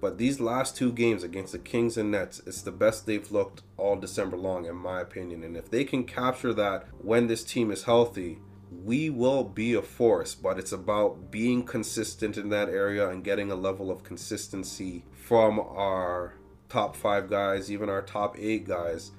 But 0.00 0.18
these 0.18 0.40
last 0.40 0.76
two 0.76 0.92
games 0.92 1.22
against 1.22 1.52
the 1.52 1.58
Kings 1.58 1.96
and 1.96 2.10
Nets, 2.10 2.42
it's 2.46 2.62
the 2.62 2.72
best 2.72 3.06
they've 3.06 3.30
looked 3.30 3.62
all 3.76 3.96
December 3.96 4.36
long, 4.36 4.66
in 4.66 4.74
my 4.76 5.00
opinion. 5.00 5.44
And 5.44 5.56
if 5.56 5.70
they 5.70 5.84
can 5.84 6.04
capture 6.04 6.52
that 6.54 6.86
when 6.98 7.28
this 7.28 7.44
team 7.44 7.70
is 7.70 7.84
healthy, 7.84 8.38
we 8.84 9.10
will 9.10 9.44
be 9.44 9.74
a 9.74 9.82
force. 9.82 10.34
But 10.34 10.58
it's 10.58 10.72
about 10.72 11.30
being 11.30 11.64
consistent 11.64 12.36
in 12.36 12.48
that 12.50 12.68
area 12.68 13.08
and 13.08 13.24
getting 13.24 13.50
a 13.50 13.56
level 13.56 13.90
of 13.90 14.02
consistency 14.02 15.04
from 15.12 15.60
our 15.60 16.34
top 16.68 16.96
five 16.96 17.28
guys, 17.28 17.70
even 17.70 17.88
our 17.88 18.02
top 18.02 18.36
eight 18.38 18.66
guys. 18.66 19.12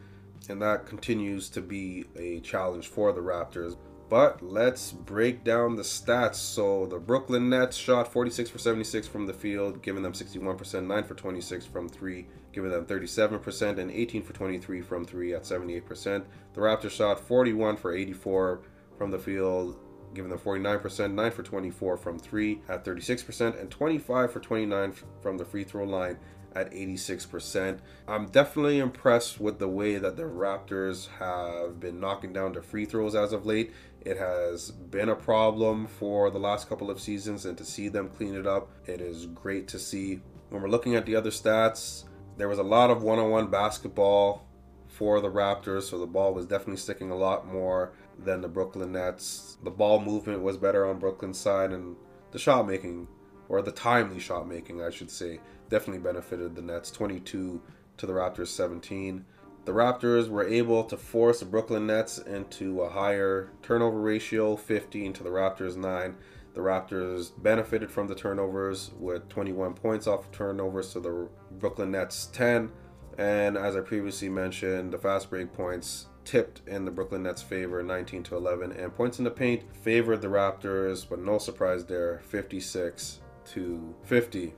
And 0.50 0.62
that 0.62 0.86
continues 0.86 1.50
to 1.50 1.62
be 1.62 2.06
a 2.18 2.40
challenge 2.42 2.88
for 2.88 3.14
the 3.14 3.22
Raptors. 3.22 3.78
But 4.10 4.44
let's 4.44 4.92
break 4.92 5.44
down 5.44 5.76
the 5.76 5.84
stats. 5.84 6.36
So 6.36 6.86
the 6.86 7.00
Brooklyn 7.00 7.50
Nets 7.50 7.78
shot 7.78 8.12
46 8.12 8.50
for 8.50 8.60
76 8.60 9.08
from 9.08 9.26
the 9.26 9.34
field, 9.34 9.82
giving 9.82 10.04
them 10.04 10.14
61%, 10.14 10.86
9 10.86 11.04
for 11.04 11.16
26 11.16 11.66
from 11.66 11.90
3, 11.90 12.28
giving 12.52 12.70
them 12.70 12.86
37%, 12.86 13.80
and 13.80 13.90
18 13.90 14.22
for 14.22 14.34
23 14.34 14.82
from 14.82 15.06
3 15.06 15.34
at 15.34 15.44
78%. 15.44 16.26
The 16.54 16.62
Raptors 16.62 16.92
shot 16.92 17.20
41 17.22 17.78
for 17.78 17.96
84 17.96 18.62
from 19.04 19.12
the 19.12 19.20
field, 19.20 19.78
giving 20.14 20.30
them 20.32 20.40
49%, 20.40 21.14
9 21.14 21.32
for 21.32 21.44
24 21.44 21.98
from 21.98 22.18
3 22.18 22.62
at 22.70 22.86
36%, 22.86 23.60
and 23.60 23.70
25 23.70 24.32
for 24.32 24.40
29 24.40 24.94
from 25.22 25.38
the 25.38 25.44
free 25.44 25.66
throw 25.66 25.84
line 25.84 26.18
at 26.56 26.72
86%. 26.72 27.80
I'm 28.08 28.28
definitely 28.28 28.80
impressed 28.80 29.42
with 29.42 29.60
the 29.60 29.68
way 29.68 29.98
that 29.98 30.16
the 30.16 30.24
Raptors 30.24 31.10
have 31.20 31.82
been 31.82 32.00
knocking 32.00 32.32
down 32.32 32.54
the 32.54 32.62
free 32.62 32.86
throws 32.86 33.14
as 33.14 33.34
of 33.34 33.46
late. 33.46 33.74
It 34.00 34.18
has 34.18 34.72
been 34.72 35.10
a 35.10 35.18
problem 35.18 35.88
for 35.88 36.32
the 36.32 36.40
last 36.40 36.70
couple 36.70 36.90
of 36.90 37.02
seasons, 37.02 37.46
and 37.46 37.58
to 37.58 37.66
see 37.66 37.90
them 37.90 38.08
clean 38.08 38.36
it 38.36 38.48
up, 38.48 38.70
it 38.86 39.02
is 39.02 39.26
great 39.26 39.68
to 39.70 39.80
see. 39.80 40.22
When 40.48 40.62
we're 40.62 40.70
looking 40.70 40.96
at 40.96 41.06
the 41.06 41.18
other 41.18 41.32
stats, 41.32 42.06
there 42.38 42.48
was 42.48 42.60
a 42.60 42.64
lot 42.64 42.90
of 42.90 43.04
one 43.04 43.20
on 43.20 43.32
one 43.32 43.48
basketball 43.48 44.48
for 44.88 45.20
the 45.20 45.30
Raptors, 45.30 45.90
so 45.90 45.98
the 45.98 46.06
ball 46.06 46.34
was 46.34 46.46
definitely 46.46 46.78
sticking 46.78 47.10
a 47.10 47.18
lot 47.18 47.52
more 47.52 47.92
than 48.18 48.42
the 48.42 48.48
Brooklyn 48.48 48.94
Nets. 48.94 49.58
The 49.64 49.72
ball 49.72 50.02
movement 50.02 50.42
was 50.42 50.58
better 50.58 50.86
on 50.86 51.00
Brooklyn's 51.00 51.38
side, 51.40 51.72
and 51.72 51.96
the 52.32 52.40
shot 52.40 52.68
making, 52.68 53.08
or 53.50 53.62
the 53.62 53.72
timely 53.72 54.20
shot 54.20 54.48
making, 54.48 54.82
I 54.82 54.90
should 54.90 55.12
say, 55.12 55.40
definitely 55.70 56.04
benefited 56.04 56.56
the 56.56 56.62
Nets 56.62 56.92
22 56.92 57.62
to 57.98 58.06
the 58.06 58.14
Raptors 58.14 58.48
17. 58.48 59.26
The 59.66 59.72
Raptors 59.72 60.28
were 60.28 60.46
able 60.46 60.84
to 60.84 60.98
force 60.98 61.40
the 61.40 61.46
Brooklyn 61.46 61.88
Nets 61.88 62.18
into 62.18 62.82
a 62.82 62.90
higher 62.90 63.52
turnover 63.62 64.00
ratio, 64.00 64.58
15 64.58 65.14
to 65.14 65.24
the 65.24 65.30
Raptors 65.30 65.78
9. 65.78 66.16
The 66.54 66.60
Raptors 66.60 67.32
benefited 67.42 67.90
from 67.90 68.08
the 68.08 68.16
turnovers 68.16 68.92
with 69.00 69.30
21 69.30 69.74
points 69.74 70.06
off 70.06 70.26
of 70.26 70.32
turnovers 70.32 70.92
to 70.94 71.00
the 71.00 71.30
Brooklyn 71.52 71.92
Nets 71.92 72.28
10. 72.28 72.72
And 73.18 73.58
as 73.58 73.76
I 73.76 73.82
previously 73.82 74.30
mentioned, 74.30 74.92
the 74.92 74.98
fast 74.98 75.30
break 75.30 75.54
points 75.54 76.08
tipped 76.26 76.62
in 76.68 76.86
the 76.86 76.92
Brooklyn 76.92 77.24
Nets' 77.24 77.42
favor 77.42 77.84
19 77.84 78.24
to 78.24 78.38
11 78.38 78.72
and 78.74 78.96
points 78.96 79.20
in 79.20 79.26
the 79.26 79.32
paint 79.32 79.64
favored 79.82 80.22
the 80.22 80.28
Raptors, 80.28 81.06
but 81.08 81.20
no 81.20 81.38
surprise 81.38 81.86
there 81.86 82.22
56 82.26 83.20
to 83.46 83.96
50. 84.04 84.54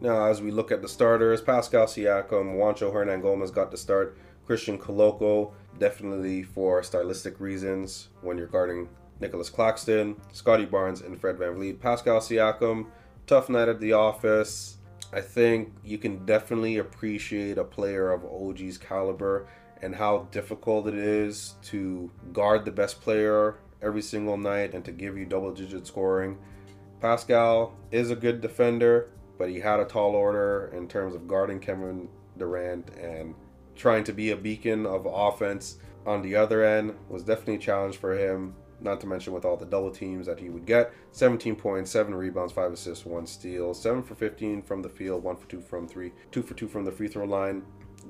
Now, 0.00 0.26
as 0.26 0.42
we 0.42 0.50
look 0.50 0.72
at 0.72 0.82
the 0.82 0.88
starters, 0.88 1.40
Pascal 1.40 1.86
Siakam, 1.86 2.56
Juancho 2.56 2.92
Hernangomez 2.92 3.52
got 3.52 3.70
the 3.70 3.76
start. 3.76 4.18
Christian 4.46 4.78
Koloko, 4.78 5.52
definitely 5.78 6.42
for 6.42 6.82
stylistic 6.82 7.40
reasons 7.40 8.08
when 8.20 8.36
you're 8.36 8.46
guarding 8.46 8.88
Nicholas 9.20 9.48
Claxton, 9.48 10.16
Scottie 10.32 10.66
Barnes, 10.66 11.00
and 11.00 11.18
Fred 11.18 11.38
VanVleet. 11.38 11.80
Pascal 11.80 12.20
Siakam, 12.20 12.86
tough 13.26 13.48
night 13.48 13.68
at 13.68 13.80
the 13.80 13.94
office. 13.94 14.76
I 15.12 15.20
think 15.20 15.72
you 15.84 15.96
can 15.96 16.26
definitely 16.26 16.78
appreciate 16.78 17.56
a 17.56 17.64
player 17.64 18.10
of 18.10 18.24
OG's 18.24 18.76
caliber 18.76 19.46
and 19.82 19.94
how 19.94 20.28
difficult 20.30 20.86
it 20.86 20.94
is 20.94 21.54
to 21.62 22.10
guard 22.32 22.64
the 22.64 22.72
best 22.72 23.00
player 23.00 23.58
every 23.82 24.02
single 24.02 24.36
night 24.36 24.74
and 24.74 24.84
to 24.84 24.92
give 24.92 25.16
you 25.16 25.24
double 25.24 25.52
digit 25.52 25.86
scoring. 25.86 26.38
Pascal 27.00 27.76
is 27.90 28.10
a 28.10 28.16
good 28.16 28.40
defender, 28.40 29.10
but 29.38 29.50
he 29.50 29.60
had 29.60 29.80
a 29.80 29.84
tall 29.84 30.14
order 30.14 30.72
in 30.74 30.88
terms 30.88 31.14
of 31.14 31.28
guarding 31.28 31.60
Kevin 31.60 32.08
Durant 32.38 32.90
and 32.96 33.34
trying 33.76 34.04
to 34.04 34.12
be 34.12 34.30
a 34.30 34.36
beacon 34.36 34.86
of 34.86 35.06
offense 35.06 35.76
on 36.06 36.22
the 36.22 36.36
other 36.36 36.64
end 36.64 36.94
was 37.08 37.24
definitely 37.24 37.56
a 37.56 37.58
challenge 37.58 37.96
for 37.96 38.16
him. 38.16 38.54
Not 38.80 39.00
to 39.00 39.06
mention 39.06 39.32
with 39.32 39.44
all 39.44 39.56
the 39.56 39.64
double 39.64 39.90
teams 39.90 40.26
that 40.26 40.38
he 40.38 40.50
would 40.50 40.66
get 40.66 40.92
17 41.12 41.56
points, 41.56 41.90
7 41.90 42.14
rebounds, 42.14 42.52
5 42.52 42.72
assists, 42.72 43.06
1 43.06 43.26
steal, 43.26 43.72
7 43.72 44.02
for 44.02 44.14
15 44.14 44.62
from 44.62 44.82
the 44.82 44.88
field, 44.88 45.22
1 45.22 45.36
for 45.36 45.48
2 45.48 45.60
from 45.60 45.88
3, 45.88 46.12
2 46.32 46.42
for 46.42 46.54
2 46.54 46.68
from 46.68 46.84
the 46.84 46.92
free 46.92 47.08
throw 47.08 47.24
line. 47.24 47.62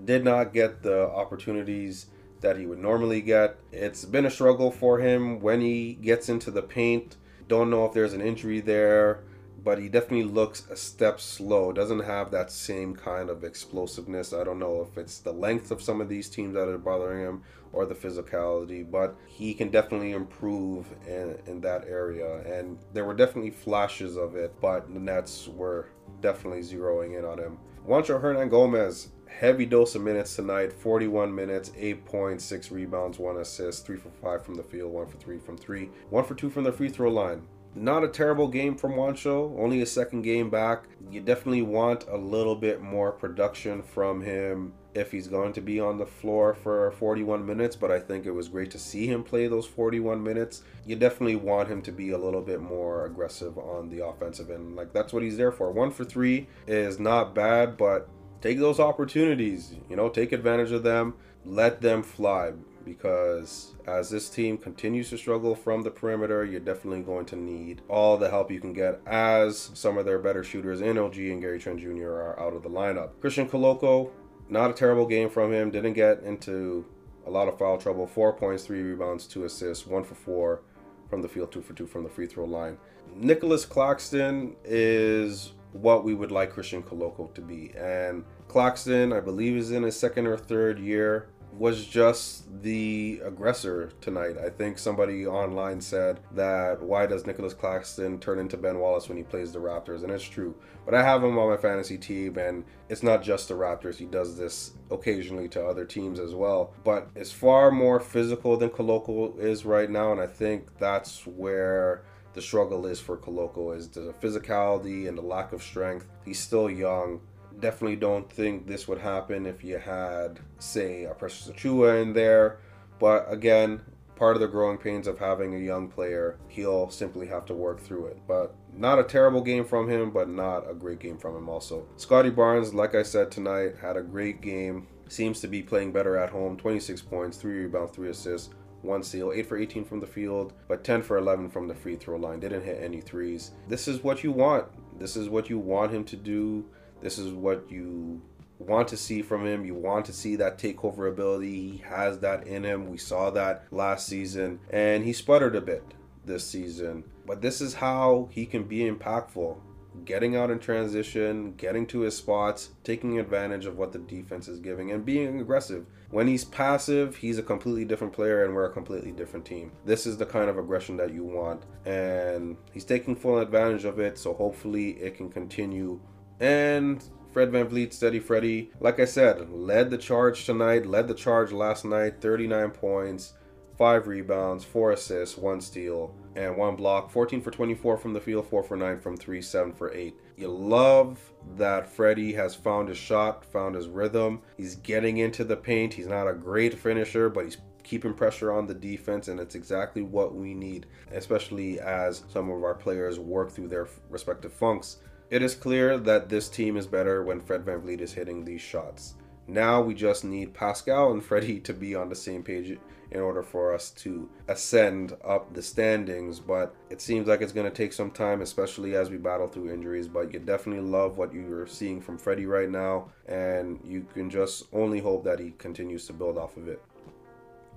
Did 0.04 0.24
not 0.24 0.52
get 0.52 0.82
the 0.82 1.08
opportunities 1.08 2.06
that 2.40 2.58
he 2.58 2.66
would 2.66 2.78
normally 2.78 3.22
get. 3.22 3.56
It's 3.72 4.04
been 4.04 4.26
a 4.26 4.30
struggle 4.30 4.70
for 4.70 4.98
him 4.98 5.40
when 5.40 5.60
he 5.60 5.94
gets 5.94 6.28
into 6.28 6.50
the 6.50 6.62
paint. 6.62 7.16
Don't 7.48 7.70
know 7.70 7.86
if 7.86 7.92
there's 7.92 8.12
an 8.12 8.20
injury 8.20 8.60
there 8.60 9.22
but 9.64 9.78
he 9.78 9.88
definitely 9.88 10.24
looks 10.24 10.68
a 10.70 10.76
step 10.76 11.18
slow. 11.18 11.72
Doesn't 11.72 12.04
have 12.04 12.30
that 12.30 12.52
same 12.52 12.94
kind 12.94 13.30
of 13.30 13.42
explosiveness. 13.42 14.34
I 14.34 14.44
don't 14.44 14.58
know 14.58 14.86
if 14.88 14.98
it's 14.98 15.18
the 15.18 15.32
length 15.32 15.70
of 15.70 15.80
some 15.80 16.02
of 16.02 16.08
these 16.10 16.28
teams 16.28 16.54
that 16.54 16.68
are 16.68 16.76
bothering 16.76 17.24
him 17.24 17.42
or 17.72 17.86
the 17.86 17.94
physicality, 17.94 18.88
but 18.88 19.16
he 19.26 19.54
can 19.54 19.70
definitely 19.70 20.12
improve 20.12 20.86
in, 21.06 21.38
in 21.46 21.62
that 21.62 21.86
area. 21.88 22.40
And 22.42 22.78
there 22.92 23.06
were 23.06 23.14
definitely 23.14 23.50
flashes 23.50 24.16
of 24.16 24.36
it, 24.36 24.54
but 24.60 24.92
the 24.92 25.00
Nets 25.00 25.48
were 25.48 25.88
definitely 26.20 26.60
zeroing 26.60 27.18
in 27.18 27.24
on 27.24 27.38
him. 27.38 27.58
Juancho 27.88 28.20
Hernangomez, 28.20 29.08
heavy 29.26 29.66
dose 29.66 29.94
of 29.94 30.02
minutes 30.02 30.36
tonight 30.36 30.72
41 30.72 31.34
minutes, 31.34 31.70
8.6 31.70 32.70
rebounds, 32.70 33.18
1 33.18 33.38
assist, 33.38 33.86
3 33.86 33.96
for 33.96 34.10
5 34.10 34.44
from 34.44 34.54
the 34.54 34.62
field, 34.62 34.92
1 34.92 35.06
for 35.06 35.16
3 35.16 35.38
from 35.38 35.56
3, 35.56 35.90
1 36.10 36.24
for 36.24 36.34
2 36.34 36.50
from 36.50 36.64
the 36.64 36.72
free 36.72 36.88
throw 36.90 37.10
line 37.10 37.42
not 37.74 38.04
a 38.04 38.08
terrible 38.08 38.48
game 38.48 38.76
from 38.76 38.92
Juancho, 38.92 39.58
Only 39.58 39.82
a 39.82 39.86
second 39.86 40.22
game 40.22 40.50
back. 40.50 40.84
You 41.10 41.20
definitely 41.20 41.62
want 41.62 42.04
a 42.08 42.16
little 42.16 42.54
bit 42.54 42.80
more 42.80 43.12
production 43.12 43.82
from 43.82 44.22
him 44.22 44.72
if 44.94 45.10
he's 45.10 45.26
going 45.26 45.52
to 45.52 45.60
be 45.60 45.80
on 45.80 45.98
the 45.98 46.06
floor 46.06 46.54
for 46.54 46.92
41 46.92 47.44
minutes, 47.44 47.74
but 47.74 47.90
I 47.90 47.98
think 47.98 48.26
it 48.26 48.30
was 48.30 48.48
great 48.48 48.70
to 48.70 48.78
see 48.78 49.06
him 49.08 49.24
play 49.24 49.48
those 49.48 49.66
41 49.66 50.22
minutes. 50.22 50.62
You 50.86 50.94
definitely 50.94 51.36
want 51.36 51.68
him 51.68 51.82
to 51.82 51.92
be 51.92 52.10
a 52.10 52.18
little 52.18 52.42
bit 52.42 52.60
more 52.60 53.04
aggressive 53.06 53.58
on 53.58 53.90
the 53.90 54.06
offensive 54.06 54.50
end. 54.50 54.76
Like 54.76 54.92
that's 54.92 55.12
what 55.12 55.24
he's 55.24 55.36
there 55.36 55.52
for. 55.52 55.72
1 55.72 55.90
for 55.90 56.04
3 56.04 56.46
is 56.68 57.00
not 57.00 57.34
bad, 57.34 57.76
but 57.76 58.08
take 58.40 58.58
those 58.58 58.78
opportunities, 58.78 59.74
you 59.90 59.96
know, 59.96 60.08
take 60.08 60.30
advantage 60.30 60.70
of 60.70 60.84
them, 60.84 61.14
let 61.44 61.80
them 61.80 62.02
fly 62.02 62.52
because 62.84 63.74
as 63.86 64.10
this 64.10 64.28
team 64.28 64.58
continues 64.58 65.10
to 65.10 65.18
struggle 65.18 65.54
from 65.54 65.82
the 65.82 65.90
perimeter, 65.90 66.44
you're 66.44 66.60
definitely 66.60 67.02
going 67.02 67.26
to 67.26 67.36
need 67.36 67.82
all 67.88 68.16
the 68.16 68.30
help 68.30 68.50
you 68.50 68.60
can 68.60 68.72
get 68.72 69.00
as 69.06 69.70
some 69.74 69.98
of 69.98 70.04
their 70.04 70.18
better 70.18 70.44
shooters 70.44 70.80
in 70.80 70.98
OG 70.98 71.16
and 71.18 71.40
Gary 71.40 71.58
Trent 71.58 71.80
Jr. 71.80 72.08
are 72.08 72.40
out 72.40 72.54
of 72.54 72.62
the 72.62 72.68
lineup. 72.68 73.20
Christian 73.20 73.48
Koloko, 73.48 74.10
not 74.48 74.70
a 74.70 74.74
terrible 74.74 75.06
game 75.06 75.30
from 75.30 75.52
him, 75.52 75.70
didn't 75.70 75.94
get 75.94 76.22
into 76.22 76.84
a 77.26 77.30
lot 77.30 77.48
of 77.48 77.58
foul 77.58 77.78
trouble. 77.78 78.06
Four 78.06 78.32
points, 78.32 78.64
three 78.64 78.82
rebounds, 78.82 79.26
two 79.26 79.44
assists, 79.44 79.86
one 79.86 80.04
for 80.04 80.14
four 80.14 80.62
from 81.08 81.22
the 81.22 81.28
field, 81.28 81.52
two 81.52 81.62
for 81.62 81.72
two 81.72 81.86
from 81.86 82.02
the 82.02 82.10
free 82.10 82.26
throw 82.26 82.44
line. 82.44 82.76
Nicholas 83.14 83.64
Claxton 83.64 84.56
is 84.64 85.52
what 85.72 86.04
we 86.04 86.14
would 86.14 86.30
like 86.30 86.52
Christian 86.52 86.82
Koloko 86.82 87.32
to 87.34 87.40
be. 87.40 87.72
And 87.76 88.24
Claxton, 88.48 89.12
I 89.12 89.20
believe, 89.20 89.56
is 89.56 89.70
in 89.70 89.82
his 89.82 89.98
second 89.98 90.26
or 90.26 90.36
third 90.36 90.78
year 90.78 91.28
was 91.58 91.84
just 91.86 92.62
the 92.62 93.20
aggressor 93.24 93.92
tonight. 94.00 94.36
I 94.38 94.50
think 94.50 94.78
somebody 94.78 95.26
online 95.26 95.80
said 95.80 96.20
that 96.32 96.82
why 96.82 97.06
does 97.06 97.26
Nicholas 97.26 97.54
Claxton 97.54 98.18
turn 98.18 98.38
into 98.38 98.56
Ben 98.56 98.78
Wallace 98.78 99.08
when 99.08 99.16
he 99.16 99.22
plays 99.22 99.52
the 99.52 99.60
Raptors? 99.60 100.02
And 100.02 100.12
it's 100.12 100.24
true. 100.24 100.54
But 100.84 100.94
I 100.94 101.02
have 101.02 101.22
him 101.22 101.38
on 101.38 101.50
my 101.50 101.56
fantasy 101.56 101.96
team, 101.96 102.36
and 102.38 102.64
it's 102.88 103.02
not 103.02 103.22
just 103.22 103.48
the 103.48 103.54
Raptors. 103.54 103.96
He 103.96 104.04
does 104.04 104.36
this 104.36 104.72
occasionally 104.90 105.48
to 105.50 105.64
other 105.64 105.84
teams 105.84 106.18
as 106.18 106.34
well. 106.34 106.74
But 106.82 107.08
it's 107.14 107.32
far 107.32 107.70
more 107.70 108.00
physical 108.00 108.56
than 108.56 108.70
Koloko 108.70 109.38
is 109.38 109.64
right 109.64 109.90
now, 109.90 110.12
and 110.12 110.20
I 110.20 110.26
think 110.26 110.78
that's 110.78 111.26
where 111.26 112.04
the 112.34 112.42
struggle 112.42 112.86
is 112.86 113.00
for 113.00 113.16
Koloko 113.16 113.76
is 113.76 113.88
the 113.88 114.12
physicality 114.20 115.08
and 115.08 115.16
the 115.16 115.22
lack 115.22 115.52
of 115.52 115.62
strength. 115.62 116.06
He's 116.24 116.40
still 116.40 116.68
young 116.68 117.20
definitely 117.64 117.96
don't 117.96 118.30
think 118.30 118.66
this 118.66 118.86
would 118.86 118.98
happen 118.98 119.46
if 119.46 119.64
you 119.64 119.78
had, 119.78 120.38
say, 120.58 121.04
a 121.04 121.14
Precious 121.14 121.48
Achiuwa 121.48 122.02
in 122.02 122.12
there. 122.12 122.58
But 123.00 123.24
again, 123.32 123.80
part 124.16 124.36
of 124.36 124.42
the 124.42 124.48
growing 124.48 124.76
pains 124.76 125.06
of 125.06 125.18
having 125.18 125.54
a 125.54 125.58
young 125.58 125.88
player, 125.88 126.36
he'll 126.48 126.90
simply 126.90 127.26
have 127.28 127.46
to 127.46 127.54
work 127.54 127.80
through 127.80 128.08
it. 128.08 128.18
But 128.28 128.54
not 128.76 128.98
a 128.98 129.02
terrible 129.02 129.40
game 129.40 129.64
from 129.64 129.88
him, 129.88 130.10
but 130.10 130.28
not 130.28 130.70
a 130.70 130.74
great 130.74 130.98
game 130.98 131.16
from 131.16 131.34
him 131.36 131.48
also. 131.48 131.86
Scottie 131.96 132.28
Barnes, 132.28 132.74
like 132.74 132.94
I 132.94 133.02
said 133.02 133.30
tonight, 133.30 133.76
had 133.80 133.96
a 133.96 134.02
great 134.02 134.42
game. 134.42 134.86
Seems 135.08 135.40
to 135.40 135.48
be 135.48 135.62
playing 135.62 135.92
better 135.92 136.18
at 136.18 136.28
home. 136.28 136.58
26 136.58 137.00
points, 137.00 137.38
3 137.38 137.60
rebounds, 137.60 137.92
3 137.92 138.10
assists, 138.10 138.50
one 138.82 139.02
steal, 139.02 139.32
8 139.34 139.46
for 139.46 139.56
18 139.56 139.86
from 139.86 140.00
the 140.00 140.06
field, 140.06 140.52
but 140.68 140.84
10 140.84 141.02
for 141.02 141.16
11 141.16 141.48
from 141.48 141.66
the 141.66 141.74
free 141.74 141.96
throw 141.96 142.18
line. 142.18 142.40
Didn't 142.40 142.62
hit 142.62 142.82
any 142.82 143.00
threes. 143.00 143.52
This 143.68 143.88
is 143.88 144.04
what 144.04 144.22
you 144.22 144.32
want. 144.32 144.66
This 144.98 145.16
is 145.16 145.30
what 145.30 145.48
you 145.48 145.58
want 145.58 145.92
him 145.92 146.04
to 146.04 146.16
do. 146.16 146.66
This 147.04 147.18
is 147.18 147.34
what 147.34 147.70
you 147.70 148.22
want 148.58 148.88
to 148.88 148.96
see 148.96 149.20
from 149.20 149.46
him. 149.46 149.66
You 149.66 149.74
want 149.74 150.06
to 150.06 150.12
see 150.14 150.36
that 150.36 150.56
takeover 150.56 151.06
ability. 151.06 151.72
He 151.72 151.76
has 151.86 152.20
that 152.20 152.46
in 152.46 152.64
him. 152.64 152.88
We 152.88 152.96
saw 152.96 153.28
that 153.28 153.66
last 153.70 154.06
season, 154.06 154.58
and 154.70 155.04
he 155.04 155.12
sputtered 155.12 155.54
a 155.54 155.60
bit 155.60 155.84
this 156.24 156.46
season. 156.46 157.04
But 157.26 157.42
this 157.42 157.60
is 157.60 157.74
how 157.74 158.30
he 158.32 158.46
can 158.46 158.64
be 158.64 158.90
impactful. 158.90 159.58
Getting 160.06 160.34
out 160.34 160.50
in 160.50 160.58
transition, 160.58 161.52
getting 161.58 161.86
to 161.88 162.00
his 162.00 162.16
spots, 162.16 162.70
taking 162.84 163.18
advantage 163.18 163.66
of 163.66 163.76
what 163.76 163.92
the 163.92 163.98
defense 163.98 164.48
is 164.48 164.58
giving, 164.58 164.90
and 164.90 165.04
being 165.04 165.40
aggressive. 165.40 165.84
When 166.10 166.26
he's 166.26 166.44
passive, 166.44 167.16
he's 167.16 167.36
a 167.36 167.42
completely 167.42 167.84
different 167.84 168.14
player, 168.14 168.46
and 168.46 168.54
we're 168.54 168.64
a 168.64 168.72
completely 168.72 169.12
different 169.12 169.44
team. 169.44 169.72
This 169.84 170.06
is 170.06 170.16
the 170.16 170.24
kind 170.24 170.48
of 170.48 170.56
aggression 170.56 170.96
that 170.96 171.12
you 171.12 171.22
want, 171.22 171.64
and 171.84 172.56
he's 172.72 172.84
taking 172.86 173.14
full 173.14 173.40
advantage 173.40 173.84
of 173.84 173.98
it, 173.98 174.16
so 174.16 174.32
hopefully 174.32 174.92
it 174.92 175.18
can 175.18 175.28
continue. 175.28 176.00
And 176.40 177.02
Fred 177.32 177.50
VanVleet, 177.50 177.92
Steady 177.92 178.20
Freddy, 178.20 178.70
like 178.80 179.00
I 179.00 179.04
said, 179.04 179.50
led 179.50 179.90
the 179.90 179.98
charge 179.98 180.44
tonight, 180.46 180.86
led 180.86 181.08
the 181.08 181.14
charge 181.14 181.52
last 181.52 181.84
night, 181.84 182.20
39 182.20 182.70
points, 182.70 183.34
5 183.76 184.06
rebounds, 184.06 184.64
4 184.64 184.92
assists, 184.92 185.36
1 185.36 185.60
steal, 185.60 186.14
and 186.36 186.56
1 186.56 186.76
block. 186.76 187.10
14 187.10 187.40
for 187.40 187.50
24 187.50 187.96
from 187.96 188.12
the 188.12 188.20
field, 188.20 188.46
4 188.46 188.62
for 188.62 188.76
9 188.76 189.00
from 189.00 189.16
3, 189.16 189.42
7 189.42 189.72
for 189.72 189.92
8. 189.92 190.14
You 190.36 190.48
love 190.48 191.18
that 191.56 191.90
Freddy 191.90 192.32
has 192.34 192.54
found 192.54 192.88
his 192.88 192.98
shot, 192.98 193.44
found 193.44 193.74
his 193.74 193.88
rhythm. 193.88 194.42
He's 194.56 194.76
getting 194.76 195.18
into 195.18 195.42
the 195.44 195.56
paint. 195.56 195.94
He's 195.94 196.06
not 196.06 196.28
a 196.28 196.34
great 196.34 196.78
finisher, 196.78 197.28
but 197.28 197.44
he's 197.44 197.58
keeping 197.82 198.14
pressure 198.14 198.52
on 198.52 198.66
the 198.66 198.74
defense, 198.74 199.28
and 199.28 199.38
it's 199.38 199.54
exactly 199.54 200.02
what 200.02 200.34
we 200.34 200.54
need, 200.54 200.86
especially 201.12 201.80
as 201.80 202.24
some 202.28 202.50
of 202.50 202.62
our 202.62 202.74
players 202.74 203.18
work 203.18 203.50
through 203.50 203.68
their 203.68 203.88
respective 204.08 204.52
funks. 204.52 204.98
It 205.30 205.42
is 205.42 205.54
clear 205.54 205.98
that 205.98 206.28
this 206.28 206.48
team 206.48 206.76
is 206.76 206.86
better 206.86 207.22
when 207.22 207.40
Fred 207.40 207.64
VanVleet 207.64 208.00
is 208.00 208.12
hitting 208.12 208.44
these 208.44 208.60
shots. 208.60 209.14
Now 209.46 209.80
we 209.80 209.94
just 209.94 210.24
need 210.24 210.54
Pascal 210.54 211.12
and 211.12 211.24
Freddie 211.24 211.60
to 211.60 211.74
be 211.74 211.94
on 211.94 212.08
the 212.08 212.14
same 212.14 212.42
page 212.42 212.78
in 213.10 213.20
order 213.20 213.42
for 213.42 213.74
us 213.74 213.90
to 213.90 214.28
ascend 214.48 215.16
up 215.24 215.52
the 215.52 215.62
standings. 215.62 216.40
But 216.40 216.74
it 216.90 217.00
seems 217.00 217.26
like 217.26 217.40
it's 217.40 217.52
going 217.52 217.68
to 217.68 217.74
take 217.74 217.92
some 217.92 218.10
time, 218.10 218.42
especially 218.42 218.96
as 218.96 219.10
we 219.10 219.16
battle 219.16 219.48
through 219.48 219.72
injuries. 219.72 220.08
But 220.08 220.32
you 220.32 220.40
definitely 220.40 220.88
love 220.88 221.18
what 221.18 221.32
you're 221.32 221.66
seeing 221.66 222.00
from 222.00 222.18
Freddie 222.18 222.46
right 222.46 222.70
now, 222.70 223.10
and 223.26 223.80
you 223.84 224.06
can 224.14 224.30
just 224.30 224.64
only 224.72 225.00
hope 225.00 225.24
that 225.24 225.38
he 225.38 225.52
continues 225.58 226.06
to 226.06 226.12
build 226.12 226.38
off 226.38 226.56
of 226.56 226.68
it. 226.68 226.82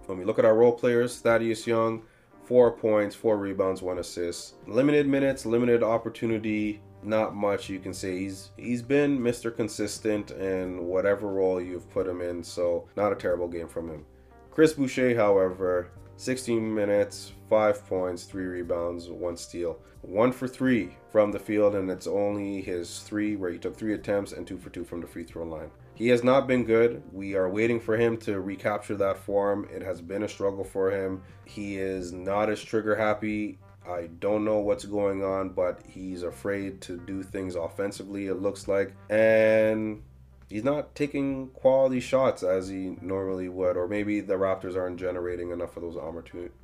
When 0.06 0.18
we 0.18 0.26
look 0.26 0.40
at 0.40 0.46
our 0.46 0.56
role 0.56 0.72
players, 0.72 1.20
Thaddeus 1.20 1.68
Young, 1.68 2.04
four 2.46 2.72
points, 2.72 3.14
four 3.14 3.38
rebounds, 3.38 3.82
one 3.82 4.00
assist. 4.00 4.56
Limited 4.68 5.06
minutes, 5.06 5.46
limited 5.46 5.84
opportunity 5.84 6.82
not 7.04 7.36
much 7.36 7.70
you 7.70 7.80
can 7.80 7.94
say. 7.94 8.20
He's 8.20 8.52
he's 8.58 8.82
been 8.82 9.20
Mr. 9.20 9.56
Consistent 9.56 10.32
in 10.32 10.86
whatever 10.86 11.28
role 11.28 11.62
you've 11.62 11.90
put 11.90 12.08
him 12.08 12.22
in, 12.22 12.44
so 12.44 12.88
not 12.96 13.12
a 13.12 13.16
terrible 13.16 13.48
game 13.48 13.68
from 13.68 13.90
him. 13.90 14.06
Chris 14.52 14.74
Boucher, 14.74 15.16
however, 15.16 15.92
16 16.18 16.74
minutes, 16.74 17.34
5 17.48 17.86
points, 17.86 18.24
3 18.24 18.46
rebounds, 18.46 19.08
1 19.08 19.38
steal. 19.38 19.78
1 20.02 20.32
for 20.32 20.48
3 20.48 20.90
from 21.12 21.32
the 21.32 21.40
field, 21.40 21.76
and 21.76 21.92
it's 21.92 22.08
only 22.08 22.62
his 22.62 23.02
3 23.02 23.36
where 23.36 23.52
he 23.52 23.60
took 23.60 23.78
3 23.78 23.94
attempts 23.94 24.32
and 24.32 24.48
2 24.48 24.58
for 24.58 24.70
2 24.70 24.84
from 24.84 25.02
the 25.02 25.08
free 25.08 25.24
throw 25.24 25.44
line. 25.44 25.70
He 25.94 26.08
has 26.10 26.24
not 26.24 26.48
been 26.48 26.64
good. 26.64 27.04
We 27.12 27.36
are 27.36 27.50
waiting 27.50 27.80
for 27.80 27.98
him 27.98 28.18
to 28.20 28.40
recapture 28.40 28.96
that 28.98 29.18
form. 29.18 29.68
It 29.72 29.82
has 29.82 30.02
been 30.02 30.24
a 30.24 30.30
struggle 30.30 30.64
for 30.64 30.92
him. 30.92 31.22
He 31.46 31.78
is 31.78 32.14
not 32.14 32.50
as 32.50 32.62
trigger 32.62 32.96
happy 32.96 33.60
I 33.90 34.08
don't 34.20 34.44
know 34.44 34.60
what's 34.60 34.86
going 34.86 35.24
on, 35.24 35.50
but 35.50 35.82
he's 35.88 36.24
afraid 36.24 36.82
to 36.82 36.98
do 36.98 37.24
things 37.24 37.56
offensively, 37.56 38.28
it 38.28 38.42
looks 38.42 38.68
like. 38.68 38.94
And 39.10 40.04
he's 40.50 40.64
not 40.64 40.94
taking 40.94 41.48
quality 41.50 42.00
shots 42.00 42.44
as 42.44 42.68
he 42.68 42.98
normally 43.02 43.50
would. 43.50 43.78
Or 43.78 43.88
maybe 43.88 44.20
the 44.20 44.34
Raptors 44.34 44.76
aren't 44.76 45.00
generating 45.00 45.52
enough 45.52 45.78
of 45.78 45.84
those 45.84 45.98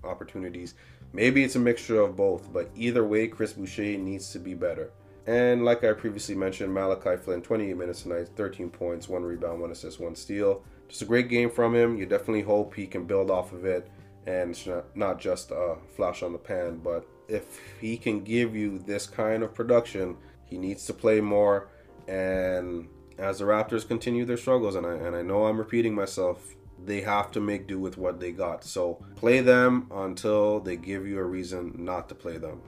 opportunities. 0.04 0.74
Maybe 1.14 1.44
it's 1.44 1.56
a 1.56 1.60
mixture 1.60 2.02
of 2.02 2.16
both, 2.16 2.52
but 2.52 2.72
either 2.76 3.06
way, 3.06 3.28
Chris 3.28 3.54
Boucher 3.54 3.98
needs 3.98 4.32
to 4.32 4.40
be 4.40 4.54
better. 4.54 4.92
And 5.26 5.64
like 5.64 5.84
I 5.84 5.94
previously 5.94 6.36
mentioned, 6.36 6.74
Malachi 6.74 7.16
Flynn, 7.16 7.42
28 7.42 7.78
minutes 7.78 8.02
tonight, 8.02 8.30
13 8.36 8.70
points, 8.70 9.08
1 9.08 9.24
rebound, 9.24 9.62
1 9.62 9.72
assist, 9.72 10.00
1 10.00 10.16
steal. 10.16 10.64
Just 10.90 11.04
a 11.04 11.06
great 11.06 11.30
game 11.30 11.50
from 11.50 11.74
him. 11.74 11.98
You 11.98 12.06
definitely 12.06 12.42
hope 12.42 12.74
he 12.74 12.86
can 12.86 13.06
build 13.06 13.32
off 13.32 13.54
of 13.54 13.64
it 13.64 13.90
and 14.26 14.58
not 14.96 15.20
just 15.20 15.52
a 15.52 15.78
flash 15.96 16.24
on 16.24 16.34
the 16.34 16.38
pan, 16.38 16.80
but 16.84 17.06
if 17.28 17.60
he 17.80 17.98
can 17.98 18.24
give 18.24 18.56
you 18.56 18.80
this 18.80 19.08
kind 19.08 19.44
of 19.44 19.54
production, 19.54 20.18
he 20.46 20.58
needs 20.58 20.86
to 20.86 20.94
play 20.94 21.22
more. 21.22 21.70
And 22.08 22.88
as 23.18 23.40
the 23.40 23.46
Raptors 23.46 23.88
continue 23.88 24.26
their 24.26 24.38
struggles, 24.38 24.76
and 24.76 24.86
I, 24.86 24.94
and 24.94 25.16
I 25.16 25.22
know 25.22 25.46
I'm 25.46 25.58
repeating 25.58 25.94
myself, 25.96 26.56
they 26.86 27.02
have 27.02 27.32
to 27.32 27.40
make 27.40 27.68
do 27.68 27.80
with 27.80 27.98
what 27.98 28.20
they 28.20 28.32
got. 28.32 28.64
So 28.64 29.04
play 29.16 29.40
them 29.40 29.88
until 29.92 30.60
they 30.60 30.76
give 30.76 31.08
you 31.08 31.20
a 31.20 31.24
reason 31.24 31.74
not 31.78 32.10
to 32.10 32.16
play 32.16 32.38
them. 32.38 32.62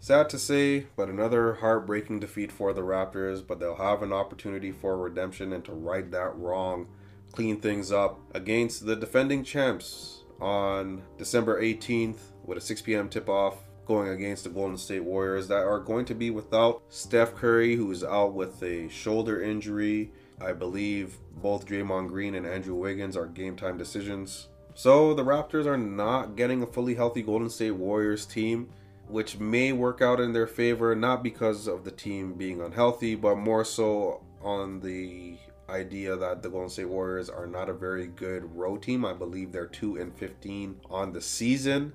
Sad 0.00 0.28
to 0.30 0.38
say, 0.38 0.86
but 0.96 1.08
another 1.08 1.54
heartbreaking 1.54 2.20
defeat 2.20 2.52
for 2.52 2.74
the 2.74 2.82
Raptors, 2.82 3.46
but 3.46 3.58
they'll 3.58 3.76
have 3.76 4.02
an 4.02 4.12
opportunity 4.12 4.70
for 4.70 4.98
redemption 4.98 5.52
and 5.54 5.64
to 5.64 5.72
right 5.72 6.10
that 6.10 6.36
wrong, 6.36 6.88
clean 7.32 7.58
things 7.58 7.90
up 7.90 8.20
against 8.34 8.84
the 8.84 8.96
defending 8.96 9.42
champs 9.42 10.24
on 10.40 11.02
December 11.16 11.62
18th 11.62 12.18
with 12.44 12.58
a 12.58 12.60
6 12.60 12.82
p.m. 12.82 13.08
tip 13.08 13.30
off 13.30 13.56
going 13.86 14.08
against 14.08 14.44
the 14.44 14.50
Golden 14.50 14.76
State 14.76 15.04
Warriors 15.04 15.48
that 15.48 15.64
are 15.64 15.78
going 15.78 16.04
to 16.06 16.14
be 16.14 16.30
without 16.30 16.82
Steph 16.88 17.34
Curry, 17.34 17.76
who 17.76 17.90
is 17.90 18.04
out 18.04 18.34
with 18.34 18.62
a 18.62 18.88
shoulder 18.88 19.42
injury. 19.42 20.12
I 20.40 20.52
believe 20.52 21.16
both 21.36 21.66
Draymond 21.66 22.08
Green 22.08 22.34
and 22.34 22.46
Andrew 22.46 22.74
Wiggins 22.74 23.16
are 23.16 23.26
game 23.26 23.56
time 23.56 23.78
decisions. 23.78 24.48
So 24.74 25.14
the 25.14 25.24
Raptors 25.24 25.66
are 25.66 25.76
not 25.76 26.36
getting 26.36 26.62
a 26.62 26.66
fully 26.66 26.94
healthy 26.94 27.22
Golden 27.22 27.48
State 27.48 27.72
Warriors 27.72 28.26
team, 28.26 28.70
which 29.06 29.38
may 29.38 29.72
work 29.72 30.02
out 30.02 30.20
in 30.20 30.32
their 30.32 30.46
favor, 30.46 30.94
not 30.96 31.22
because 31.22 31.68
of 31.68 31.84
the 31.84 31.90
team 31.90 32.34
being 32.34 32.60
unhealthy, 32.60 33.14
but 33.14 33.36
more 33.36 33.64
so 33.64 34.22
on 34.42 34.80
the 34.80 35.36
idea 35.68 36.16
that 36.16 36.42
the 36.42 36.48
Golden 36.48 36.68
State 36.68 36.88
Warriors 36.88 37.30
are 37.30 37.46
not 37.46 37.68
a 37.68 37.74
very 37.74 38.08
good 38.08 38.54
road 38.56 38.82
team. 38.82 39.04
I 39.04 39.12
believe 39.12 39.52
they're 39.52 39.66
2 39.66 39.96
and 39.96 40.14
15 40.14 40.80
on 40.90 41.12
the 41.12 41.20
season 41.20 41.92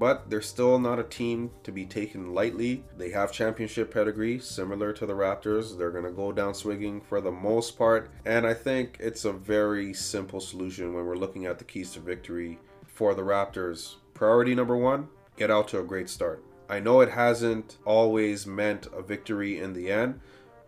but 0.00 0.30
they're 0.30 0.40
still 0.40 0.78
not 0.78 0.98
a 0.98 1.04
team 1.04 1.50
to 1.62 1.70
be 1.70 1.84
taken 1.84 2.32
lightly. 2.32 2.82
They 2.96 3.10
have 3.10 3.30
championship 3.30 3.92
pedigree, 3.92 4.38
similar 4.38 4.94
to 4.94 5.04
the 5.04 5.12
Raptors. 5.12 5.76
They're 5.76 5.90
going 5.90 6.04
to 6.04 6.10
go 6.10 6.32
down 6.32 6.54
swinging 6.54 7.02
for 7.02 7.20
the 7.20 7.30
most 7.30 7.76
part, 7.76 8.10
and 8.24 8.46
I 8.46 8.54
think 8.54 8.96
it's 8.98 9.26
a 9.26 9.32
very 9.32 9.92
simple 9.92 10.40
solution 10.40 10.94
when 10.94 11.04
we're 11.04 11.16
looking 11.16 11.44
at 11.44 11.58
the 11.58 11.64
keys 11.64 11.92
to 11.92 12.00
victory 12.00 12.58
for 12.86 13.14
the 13.14 13.20
Raptors. 13.20 13.96
Priority 14.14 14.54
number 14.54 14.76
one 14.76 15.08
get 15.36 15.50
out 15.50 15.68
to 15.68 15.80
a 15.80 15.84
great 15.84 16.08
start. 16.08 16.42
I 16.70 16.80
know 16.80 17.02
it 17.02 17.10
hasn't 17.10 17.76
always 17.84 18.46
meant 18.46 18.86
a 18.94 19.02
victory 19.02 19.58
in 19.58 19.74
the 19.74 19.92
end, 19.92 20.20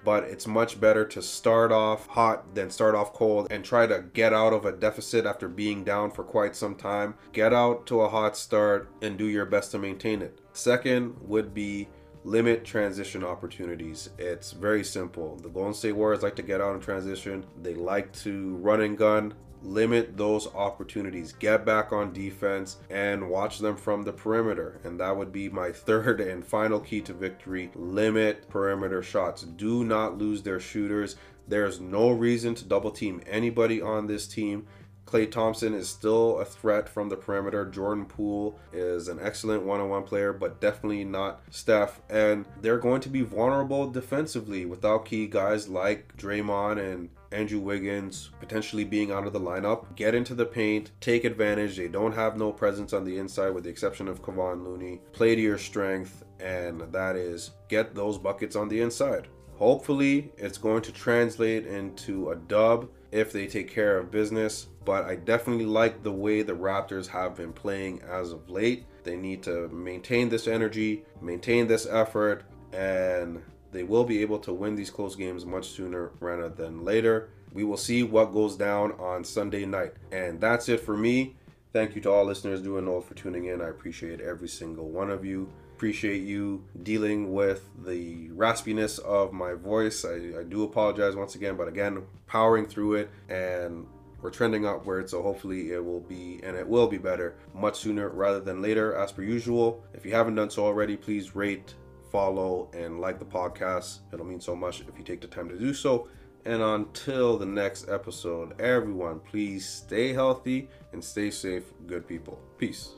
but 0.04 0.24
it's 0.24 0.46
much 0.46 0.80
better 0.80 1.04
to 1.04 1.22
start 1.22 1.72
off 1.72 2.06
hot 2.08 2.54
than 2.54 2.70
start 2.70 2.94
off 2.94 3.12
cold 3.12 3.46
and 3.50 3.64
try 3.64 3.86
to 3.86 4.04
get 4.12 4.32
out 4.32 4.52
of 4.52 4.64
a 4.64 4.72
deficit 4.72 5.26
after 5.26 5.48
being 5.48 5.84
down 5.84 6.10
for 6.10 6.24
quite 6.24 6.56
some 6.56 6.74
time. 6.74 7.14
Get 7.32 7.52
out 7.52 7.86
to 7.86 8.00
a 8.00 8.08
hot 8.08 8.36
start 8.36 8.88
and 9.00 9.16
do 9.16 9.26
your 9.26 9.46
best 9.46 9.70
to 9.72 9.78
maintain 9.78 10.22
it. 10.22 10.40
Second 10.52 11.16
would 11.22 11.54
be 11.54 11.88
limit 12.24 12.64
transition 12.64 13.24
opportunities. 13.24 14.10
It's 14.18 14.52
very 14.52 14.84
simple. 14.84 15.36
The 15.36 15.48
Golden 15.48 15.74
State 15.74 15.92
Warriors 15.92 16.22
like 16.22 16.36
to 16.36 16.42
get 16.42 16.60
out 16.60 16.74
in 16.74 16.80
transition. 16.80 17.44
They 17.60 17.74
like 17.74 18.12
to 18.20 18.56
run 18.56 18.80
and 18.80 18.96
gun 18.96 19.34
limit 19.62 20.16
those 20.16 20.46
opportunities. 20.54 21.32
Get 21.32 21.64
back 21.64 21.92
on 21.92 22.12
defense 22.12 22.76
and 22.90 23.28
watch 23.28 23.58
them 23.58 23.76
from 23.76 24.02
the 24.02 24.12
perimeter. 24.12 24.80
And 24.84 25.00
that 25.00 25.16
would 25.16 25.32
be 25.32 25.48
my 25.48 25.72
third 25.72 26.20
and 26.20 26.44
final 26.44 26.80
key 26.80 27.00
to 27.02 27.12
victory. 27.12 27.70
Limit 27.74 28.48
perimeter 28.48 29.02
shots. 29.02 29.42
Do 29.42 29.84
not 29.84 30.18
lose 30.18 30.42
their 30.42 30.60
shooters. 30.60 31.16
There's 31.48 31.80
no 31.80 32.10
reason 32.10 32.54
to 32.56 32.64
double 32.64 32.90
team 32.90 33.20
anybody 33.26 33.82
on 33.82 34.06
this 34.06 34.26
team. 34.26 34.66
Klay 35.06 35.30
Thompson 35.30 35.74
is 35.74 35.88
still 35.88 36.38
a 36.38 36.44
threat 36.44 36.88
from 36.88 37.08
the 37.08 37.16
perimeter. 37.16 37.66
Jordan 37.66 38.06
Poole 38.06 38.58
is 38.72 39.08
an 39.08 39.18
excellent 39.20 39.62
one 39.62 39.80
on 39.80 39.88
one 39.88 40.04
player, 40.04 40.32
but 40.32 40.60
definitely 40.60 41.04
not 41.04 41.42
Steph. 41.50 42.00
And 42.08 42.46
they're 42.60 42.78
going 42.78 43.00
to 43.02 43.08
be 43.08 43.22
vulnerable 43.22 43.90
defensively 43.90 44.64
without 44.64 45.04
key 45.04 45.26
guys 45.26 45.68
like 45.68 46.16
Draymond 46.16 46.78
and 46.78 47.10
Andrew 47.32 47.60
Wiggins 47.60 48.30
potentially 48.40 48.84
being 48.84 49.10
out 49.10 49.26
of 49.26 49.32
the 49.32 49.40
lineup. 49.40 49.96
Get 49.96 50.14
into 50.14 50.34
the 50.34 50.46
paint, 50.46 50.90
take 51.00 51.24
advantage. 51.24 51.76
They 51.76 51.88
don't 51.88 52.14
have 52.14 52.36
no 52.36 52.52
presence 52.52 52.92
on 52.92 53.04
the 53.04 53.18
inside 53.18 53.50
with 53.50 53.64
the 53.64 53.70
exception 53.70 54.08
of 54.08 54.22
Kevon 54.22 54.64
Looney. 54.64 55.00
Play 55.12 55.34
to 55.34 55.40
your 55.40 55.58
strength, 55.58 56.24
and 56.40 56.80
that 56.92 57.16
is 57.16 57.50
get 57.68 57.94
those 57.94 58.18
buckets 58.18 58.56
on 58.56 58.68
the 58.68 58.80
inside. 58.80 59.28
Hopefully, 59.62 60.32
it's 60.38 60.58
going 60.58 60.82
to 60.82 60.90
translate 60.90 61.68
into 61.68 62.30
a 62.30 62.34
dub 62.34 62.88
if 63.12 63.30
they 63.30 63.46
take 63.46 63.70
care 63.70 63.96
of 63.96 64.10
business. 64.10 64.66
But 64.84 65.04
I 65.04 65.14
definitely 65.14 65.66
like 65.66 66.02
the 66.02 66.10
way 66.10 66.42
the 66.42 66.52
Raptors 66.52 67.06
have 67.06 67.36
been 67.36 67.52
playing 67.52 68.02
as 68.02 68.32
of 68.32 68.50
late. 68.50 68.86
They 69.04 69.14
need 69.14 69.44
to 69.44 69.68
maintain 69.68 70.28
this 70.28 70.48
energy, 70.48 71.04
maintain 71.20 71.68
this 71.68 71.86
effort, 71.86 72.42
and 72.72 73.40
they 73.70 73.84
will 73.84 74.02
be 74.02 74.20
able 74.20 74.40
to 74.40 74.52
win 74.52 74.74
these 74.74 74.90
close 74.90 75.14
games 75.14 75.46
much 75.46 75.68
sooner 75.68 76.10
rather 76.18 76.48
than 76.48 76.84
later. 76.84 77.28
We 77.52 77.62
will 77.62 77.76
see 77.76 78.02
what 78.02 78.32
goes 78.32 78.56
down 78.56 78.90
on 78.98 79.22
Sunday 79.22 79.64
night. 79.64 79.94
And 80.10 80.40
that's 80.40 80.68
it 80.68 80.80
for 80.80 80.96
me. 80.96 81.36
Thank 81.72 81.94
you 81.94 82.00
to 82.02 82.10
all 82.10 82.24
listeners 82.24 82.62
doing 82.62 82.88
all 82.88 83.00
for 83.00 83.14
tuning 83.14 83.44
in. 83.44 83.62
I 83.62 83.68
appreciate 83.68 84.20
every 84.20 84.48
single 84.48 84.88
one 84.88 85.08
of 85.08 85.24
you. 85.24 85.52
Appreciate 85.82 86.22
you 86.22 86.62
dealing 86.84 87.32
with 87.32 87.68
the 87.84 88.28
raspiness 88.28 89.00
of 89.00 89.32
my 89.32 89.54
voice. 89.54 90.04
I, 90.04 90.38
I 90.38 90.44
do 90.44 90.62
apologize 90.62 91.16
once 91.16 91.34
again, 91.34 91.56
but 91.56 91.66
again, 91.66 92.04
powering 92.28 92.66
through 92.66 92.94
it 92.94 93.10
and 93.28 93.88
we're 94.20 94.30
trending 94.30 94.64
upward, 94.64 95.10
so 95.10 95.22
hopefully 95.22 95.72
it 95.72 95.84
will 95.84 95.98
be 95.98 96.38
and 96.44 96.56
it 96.56 96.68
will 96.68 96.86
be 96.86 96.98
better 96.98 97.34
much 97.52 97.80
sooner 97.80 98.10
rather 98.10 98.38
than 98.38 98.62
later, 98.62 98.94
as 98.94 99.10
per 99.10 99.24
usual. 99.24 99.82
If 99.92 100.06
you 100.06 100.12
haven't 100.12 100.36
done 100.36 100.50
so 100.50 100.64
already, 100.64 100.96
please 100.96 101.34
rate, 101.34 101.74
follow, 102.12 102.70
and 102.72 103.00
like 103.00 103.18
the 103.18 103.24
podcast. 103.24 104.02
It'll 104.12 104.24
mean 104.24 104.40
so 104.40 104.54
much 104.54 104.82
if 104.82 104.96
you 104.96 105.02
take 105.02 105.20
the 105.20 105.26
time 105.26 105.48
to 105.48 105.58
do 105.58 105.74
so. 105.74 106.06
And 106.44 106.62
until 106.62 107.36
the 107.38 107.46
next 107.46 107.88
episode, 107.88 108.60
everyone, 108.60 109.18
please 109.18 109.68
stay 109.68 110.12
healthy 110.12 110.68
and 110.92 111.02
stay 111.02 111.32
safe, 111.32 111.64
good 111.88 112.06
people. 112.06 112.38
Peace. 112.56 112.90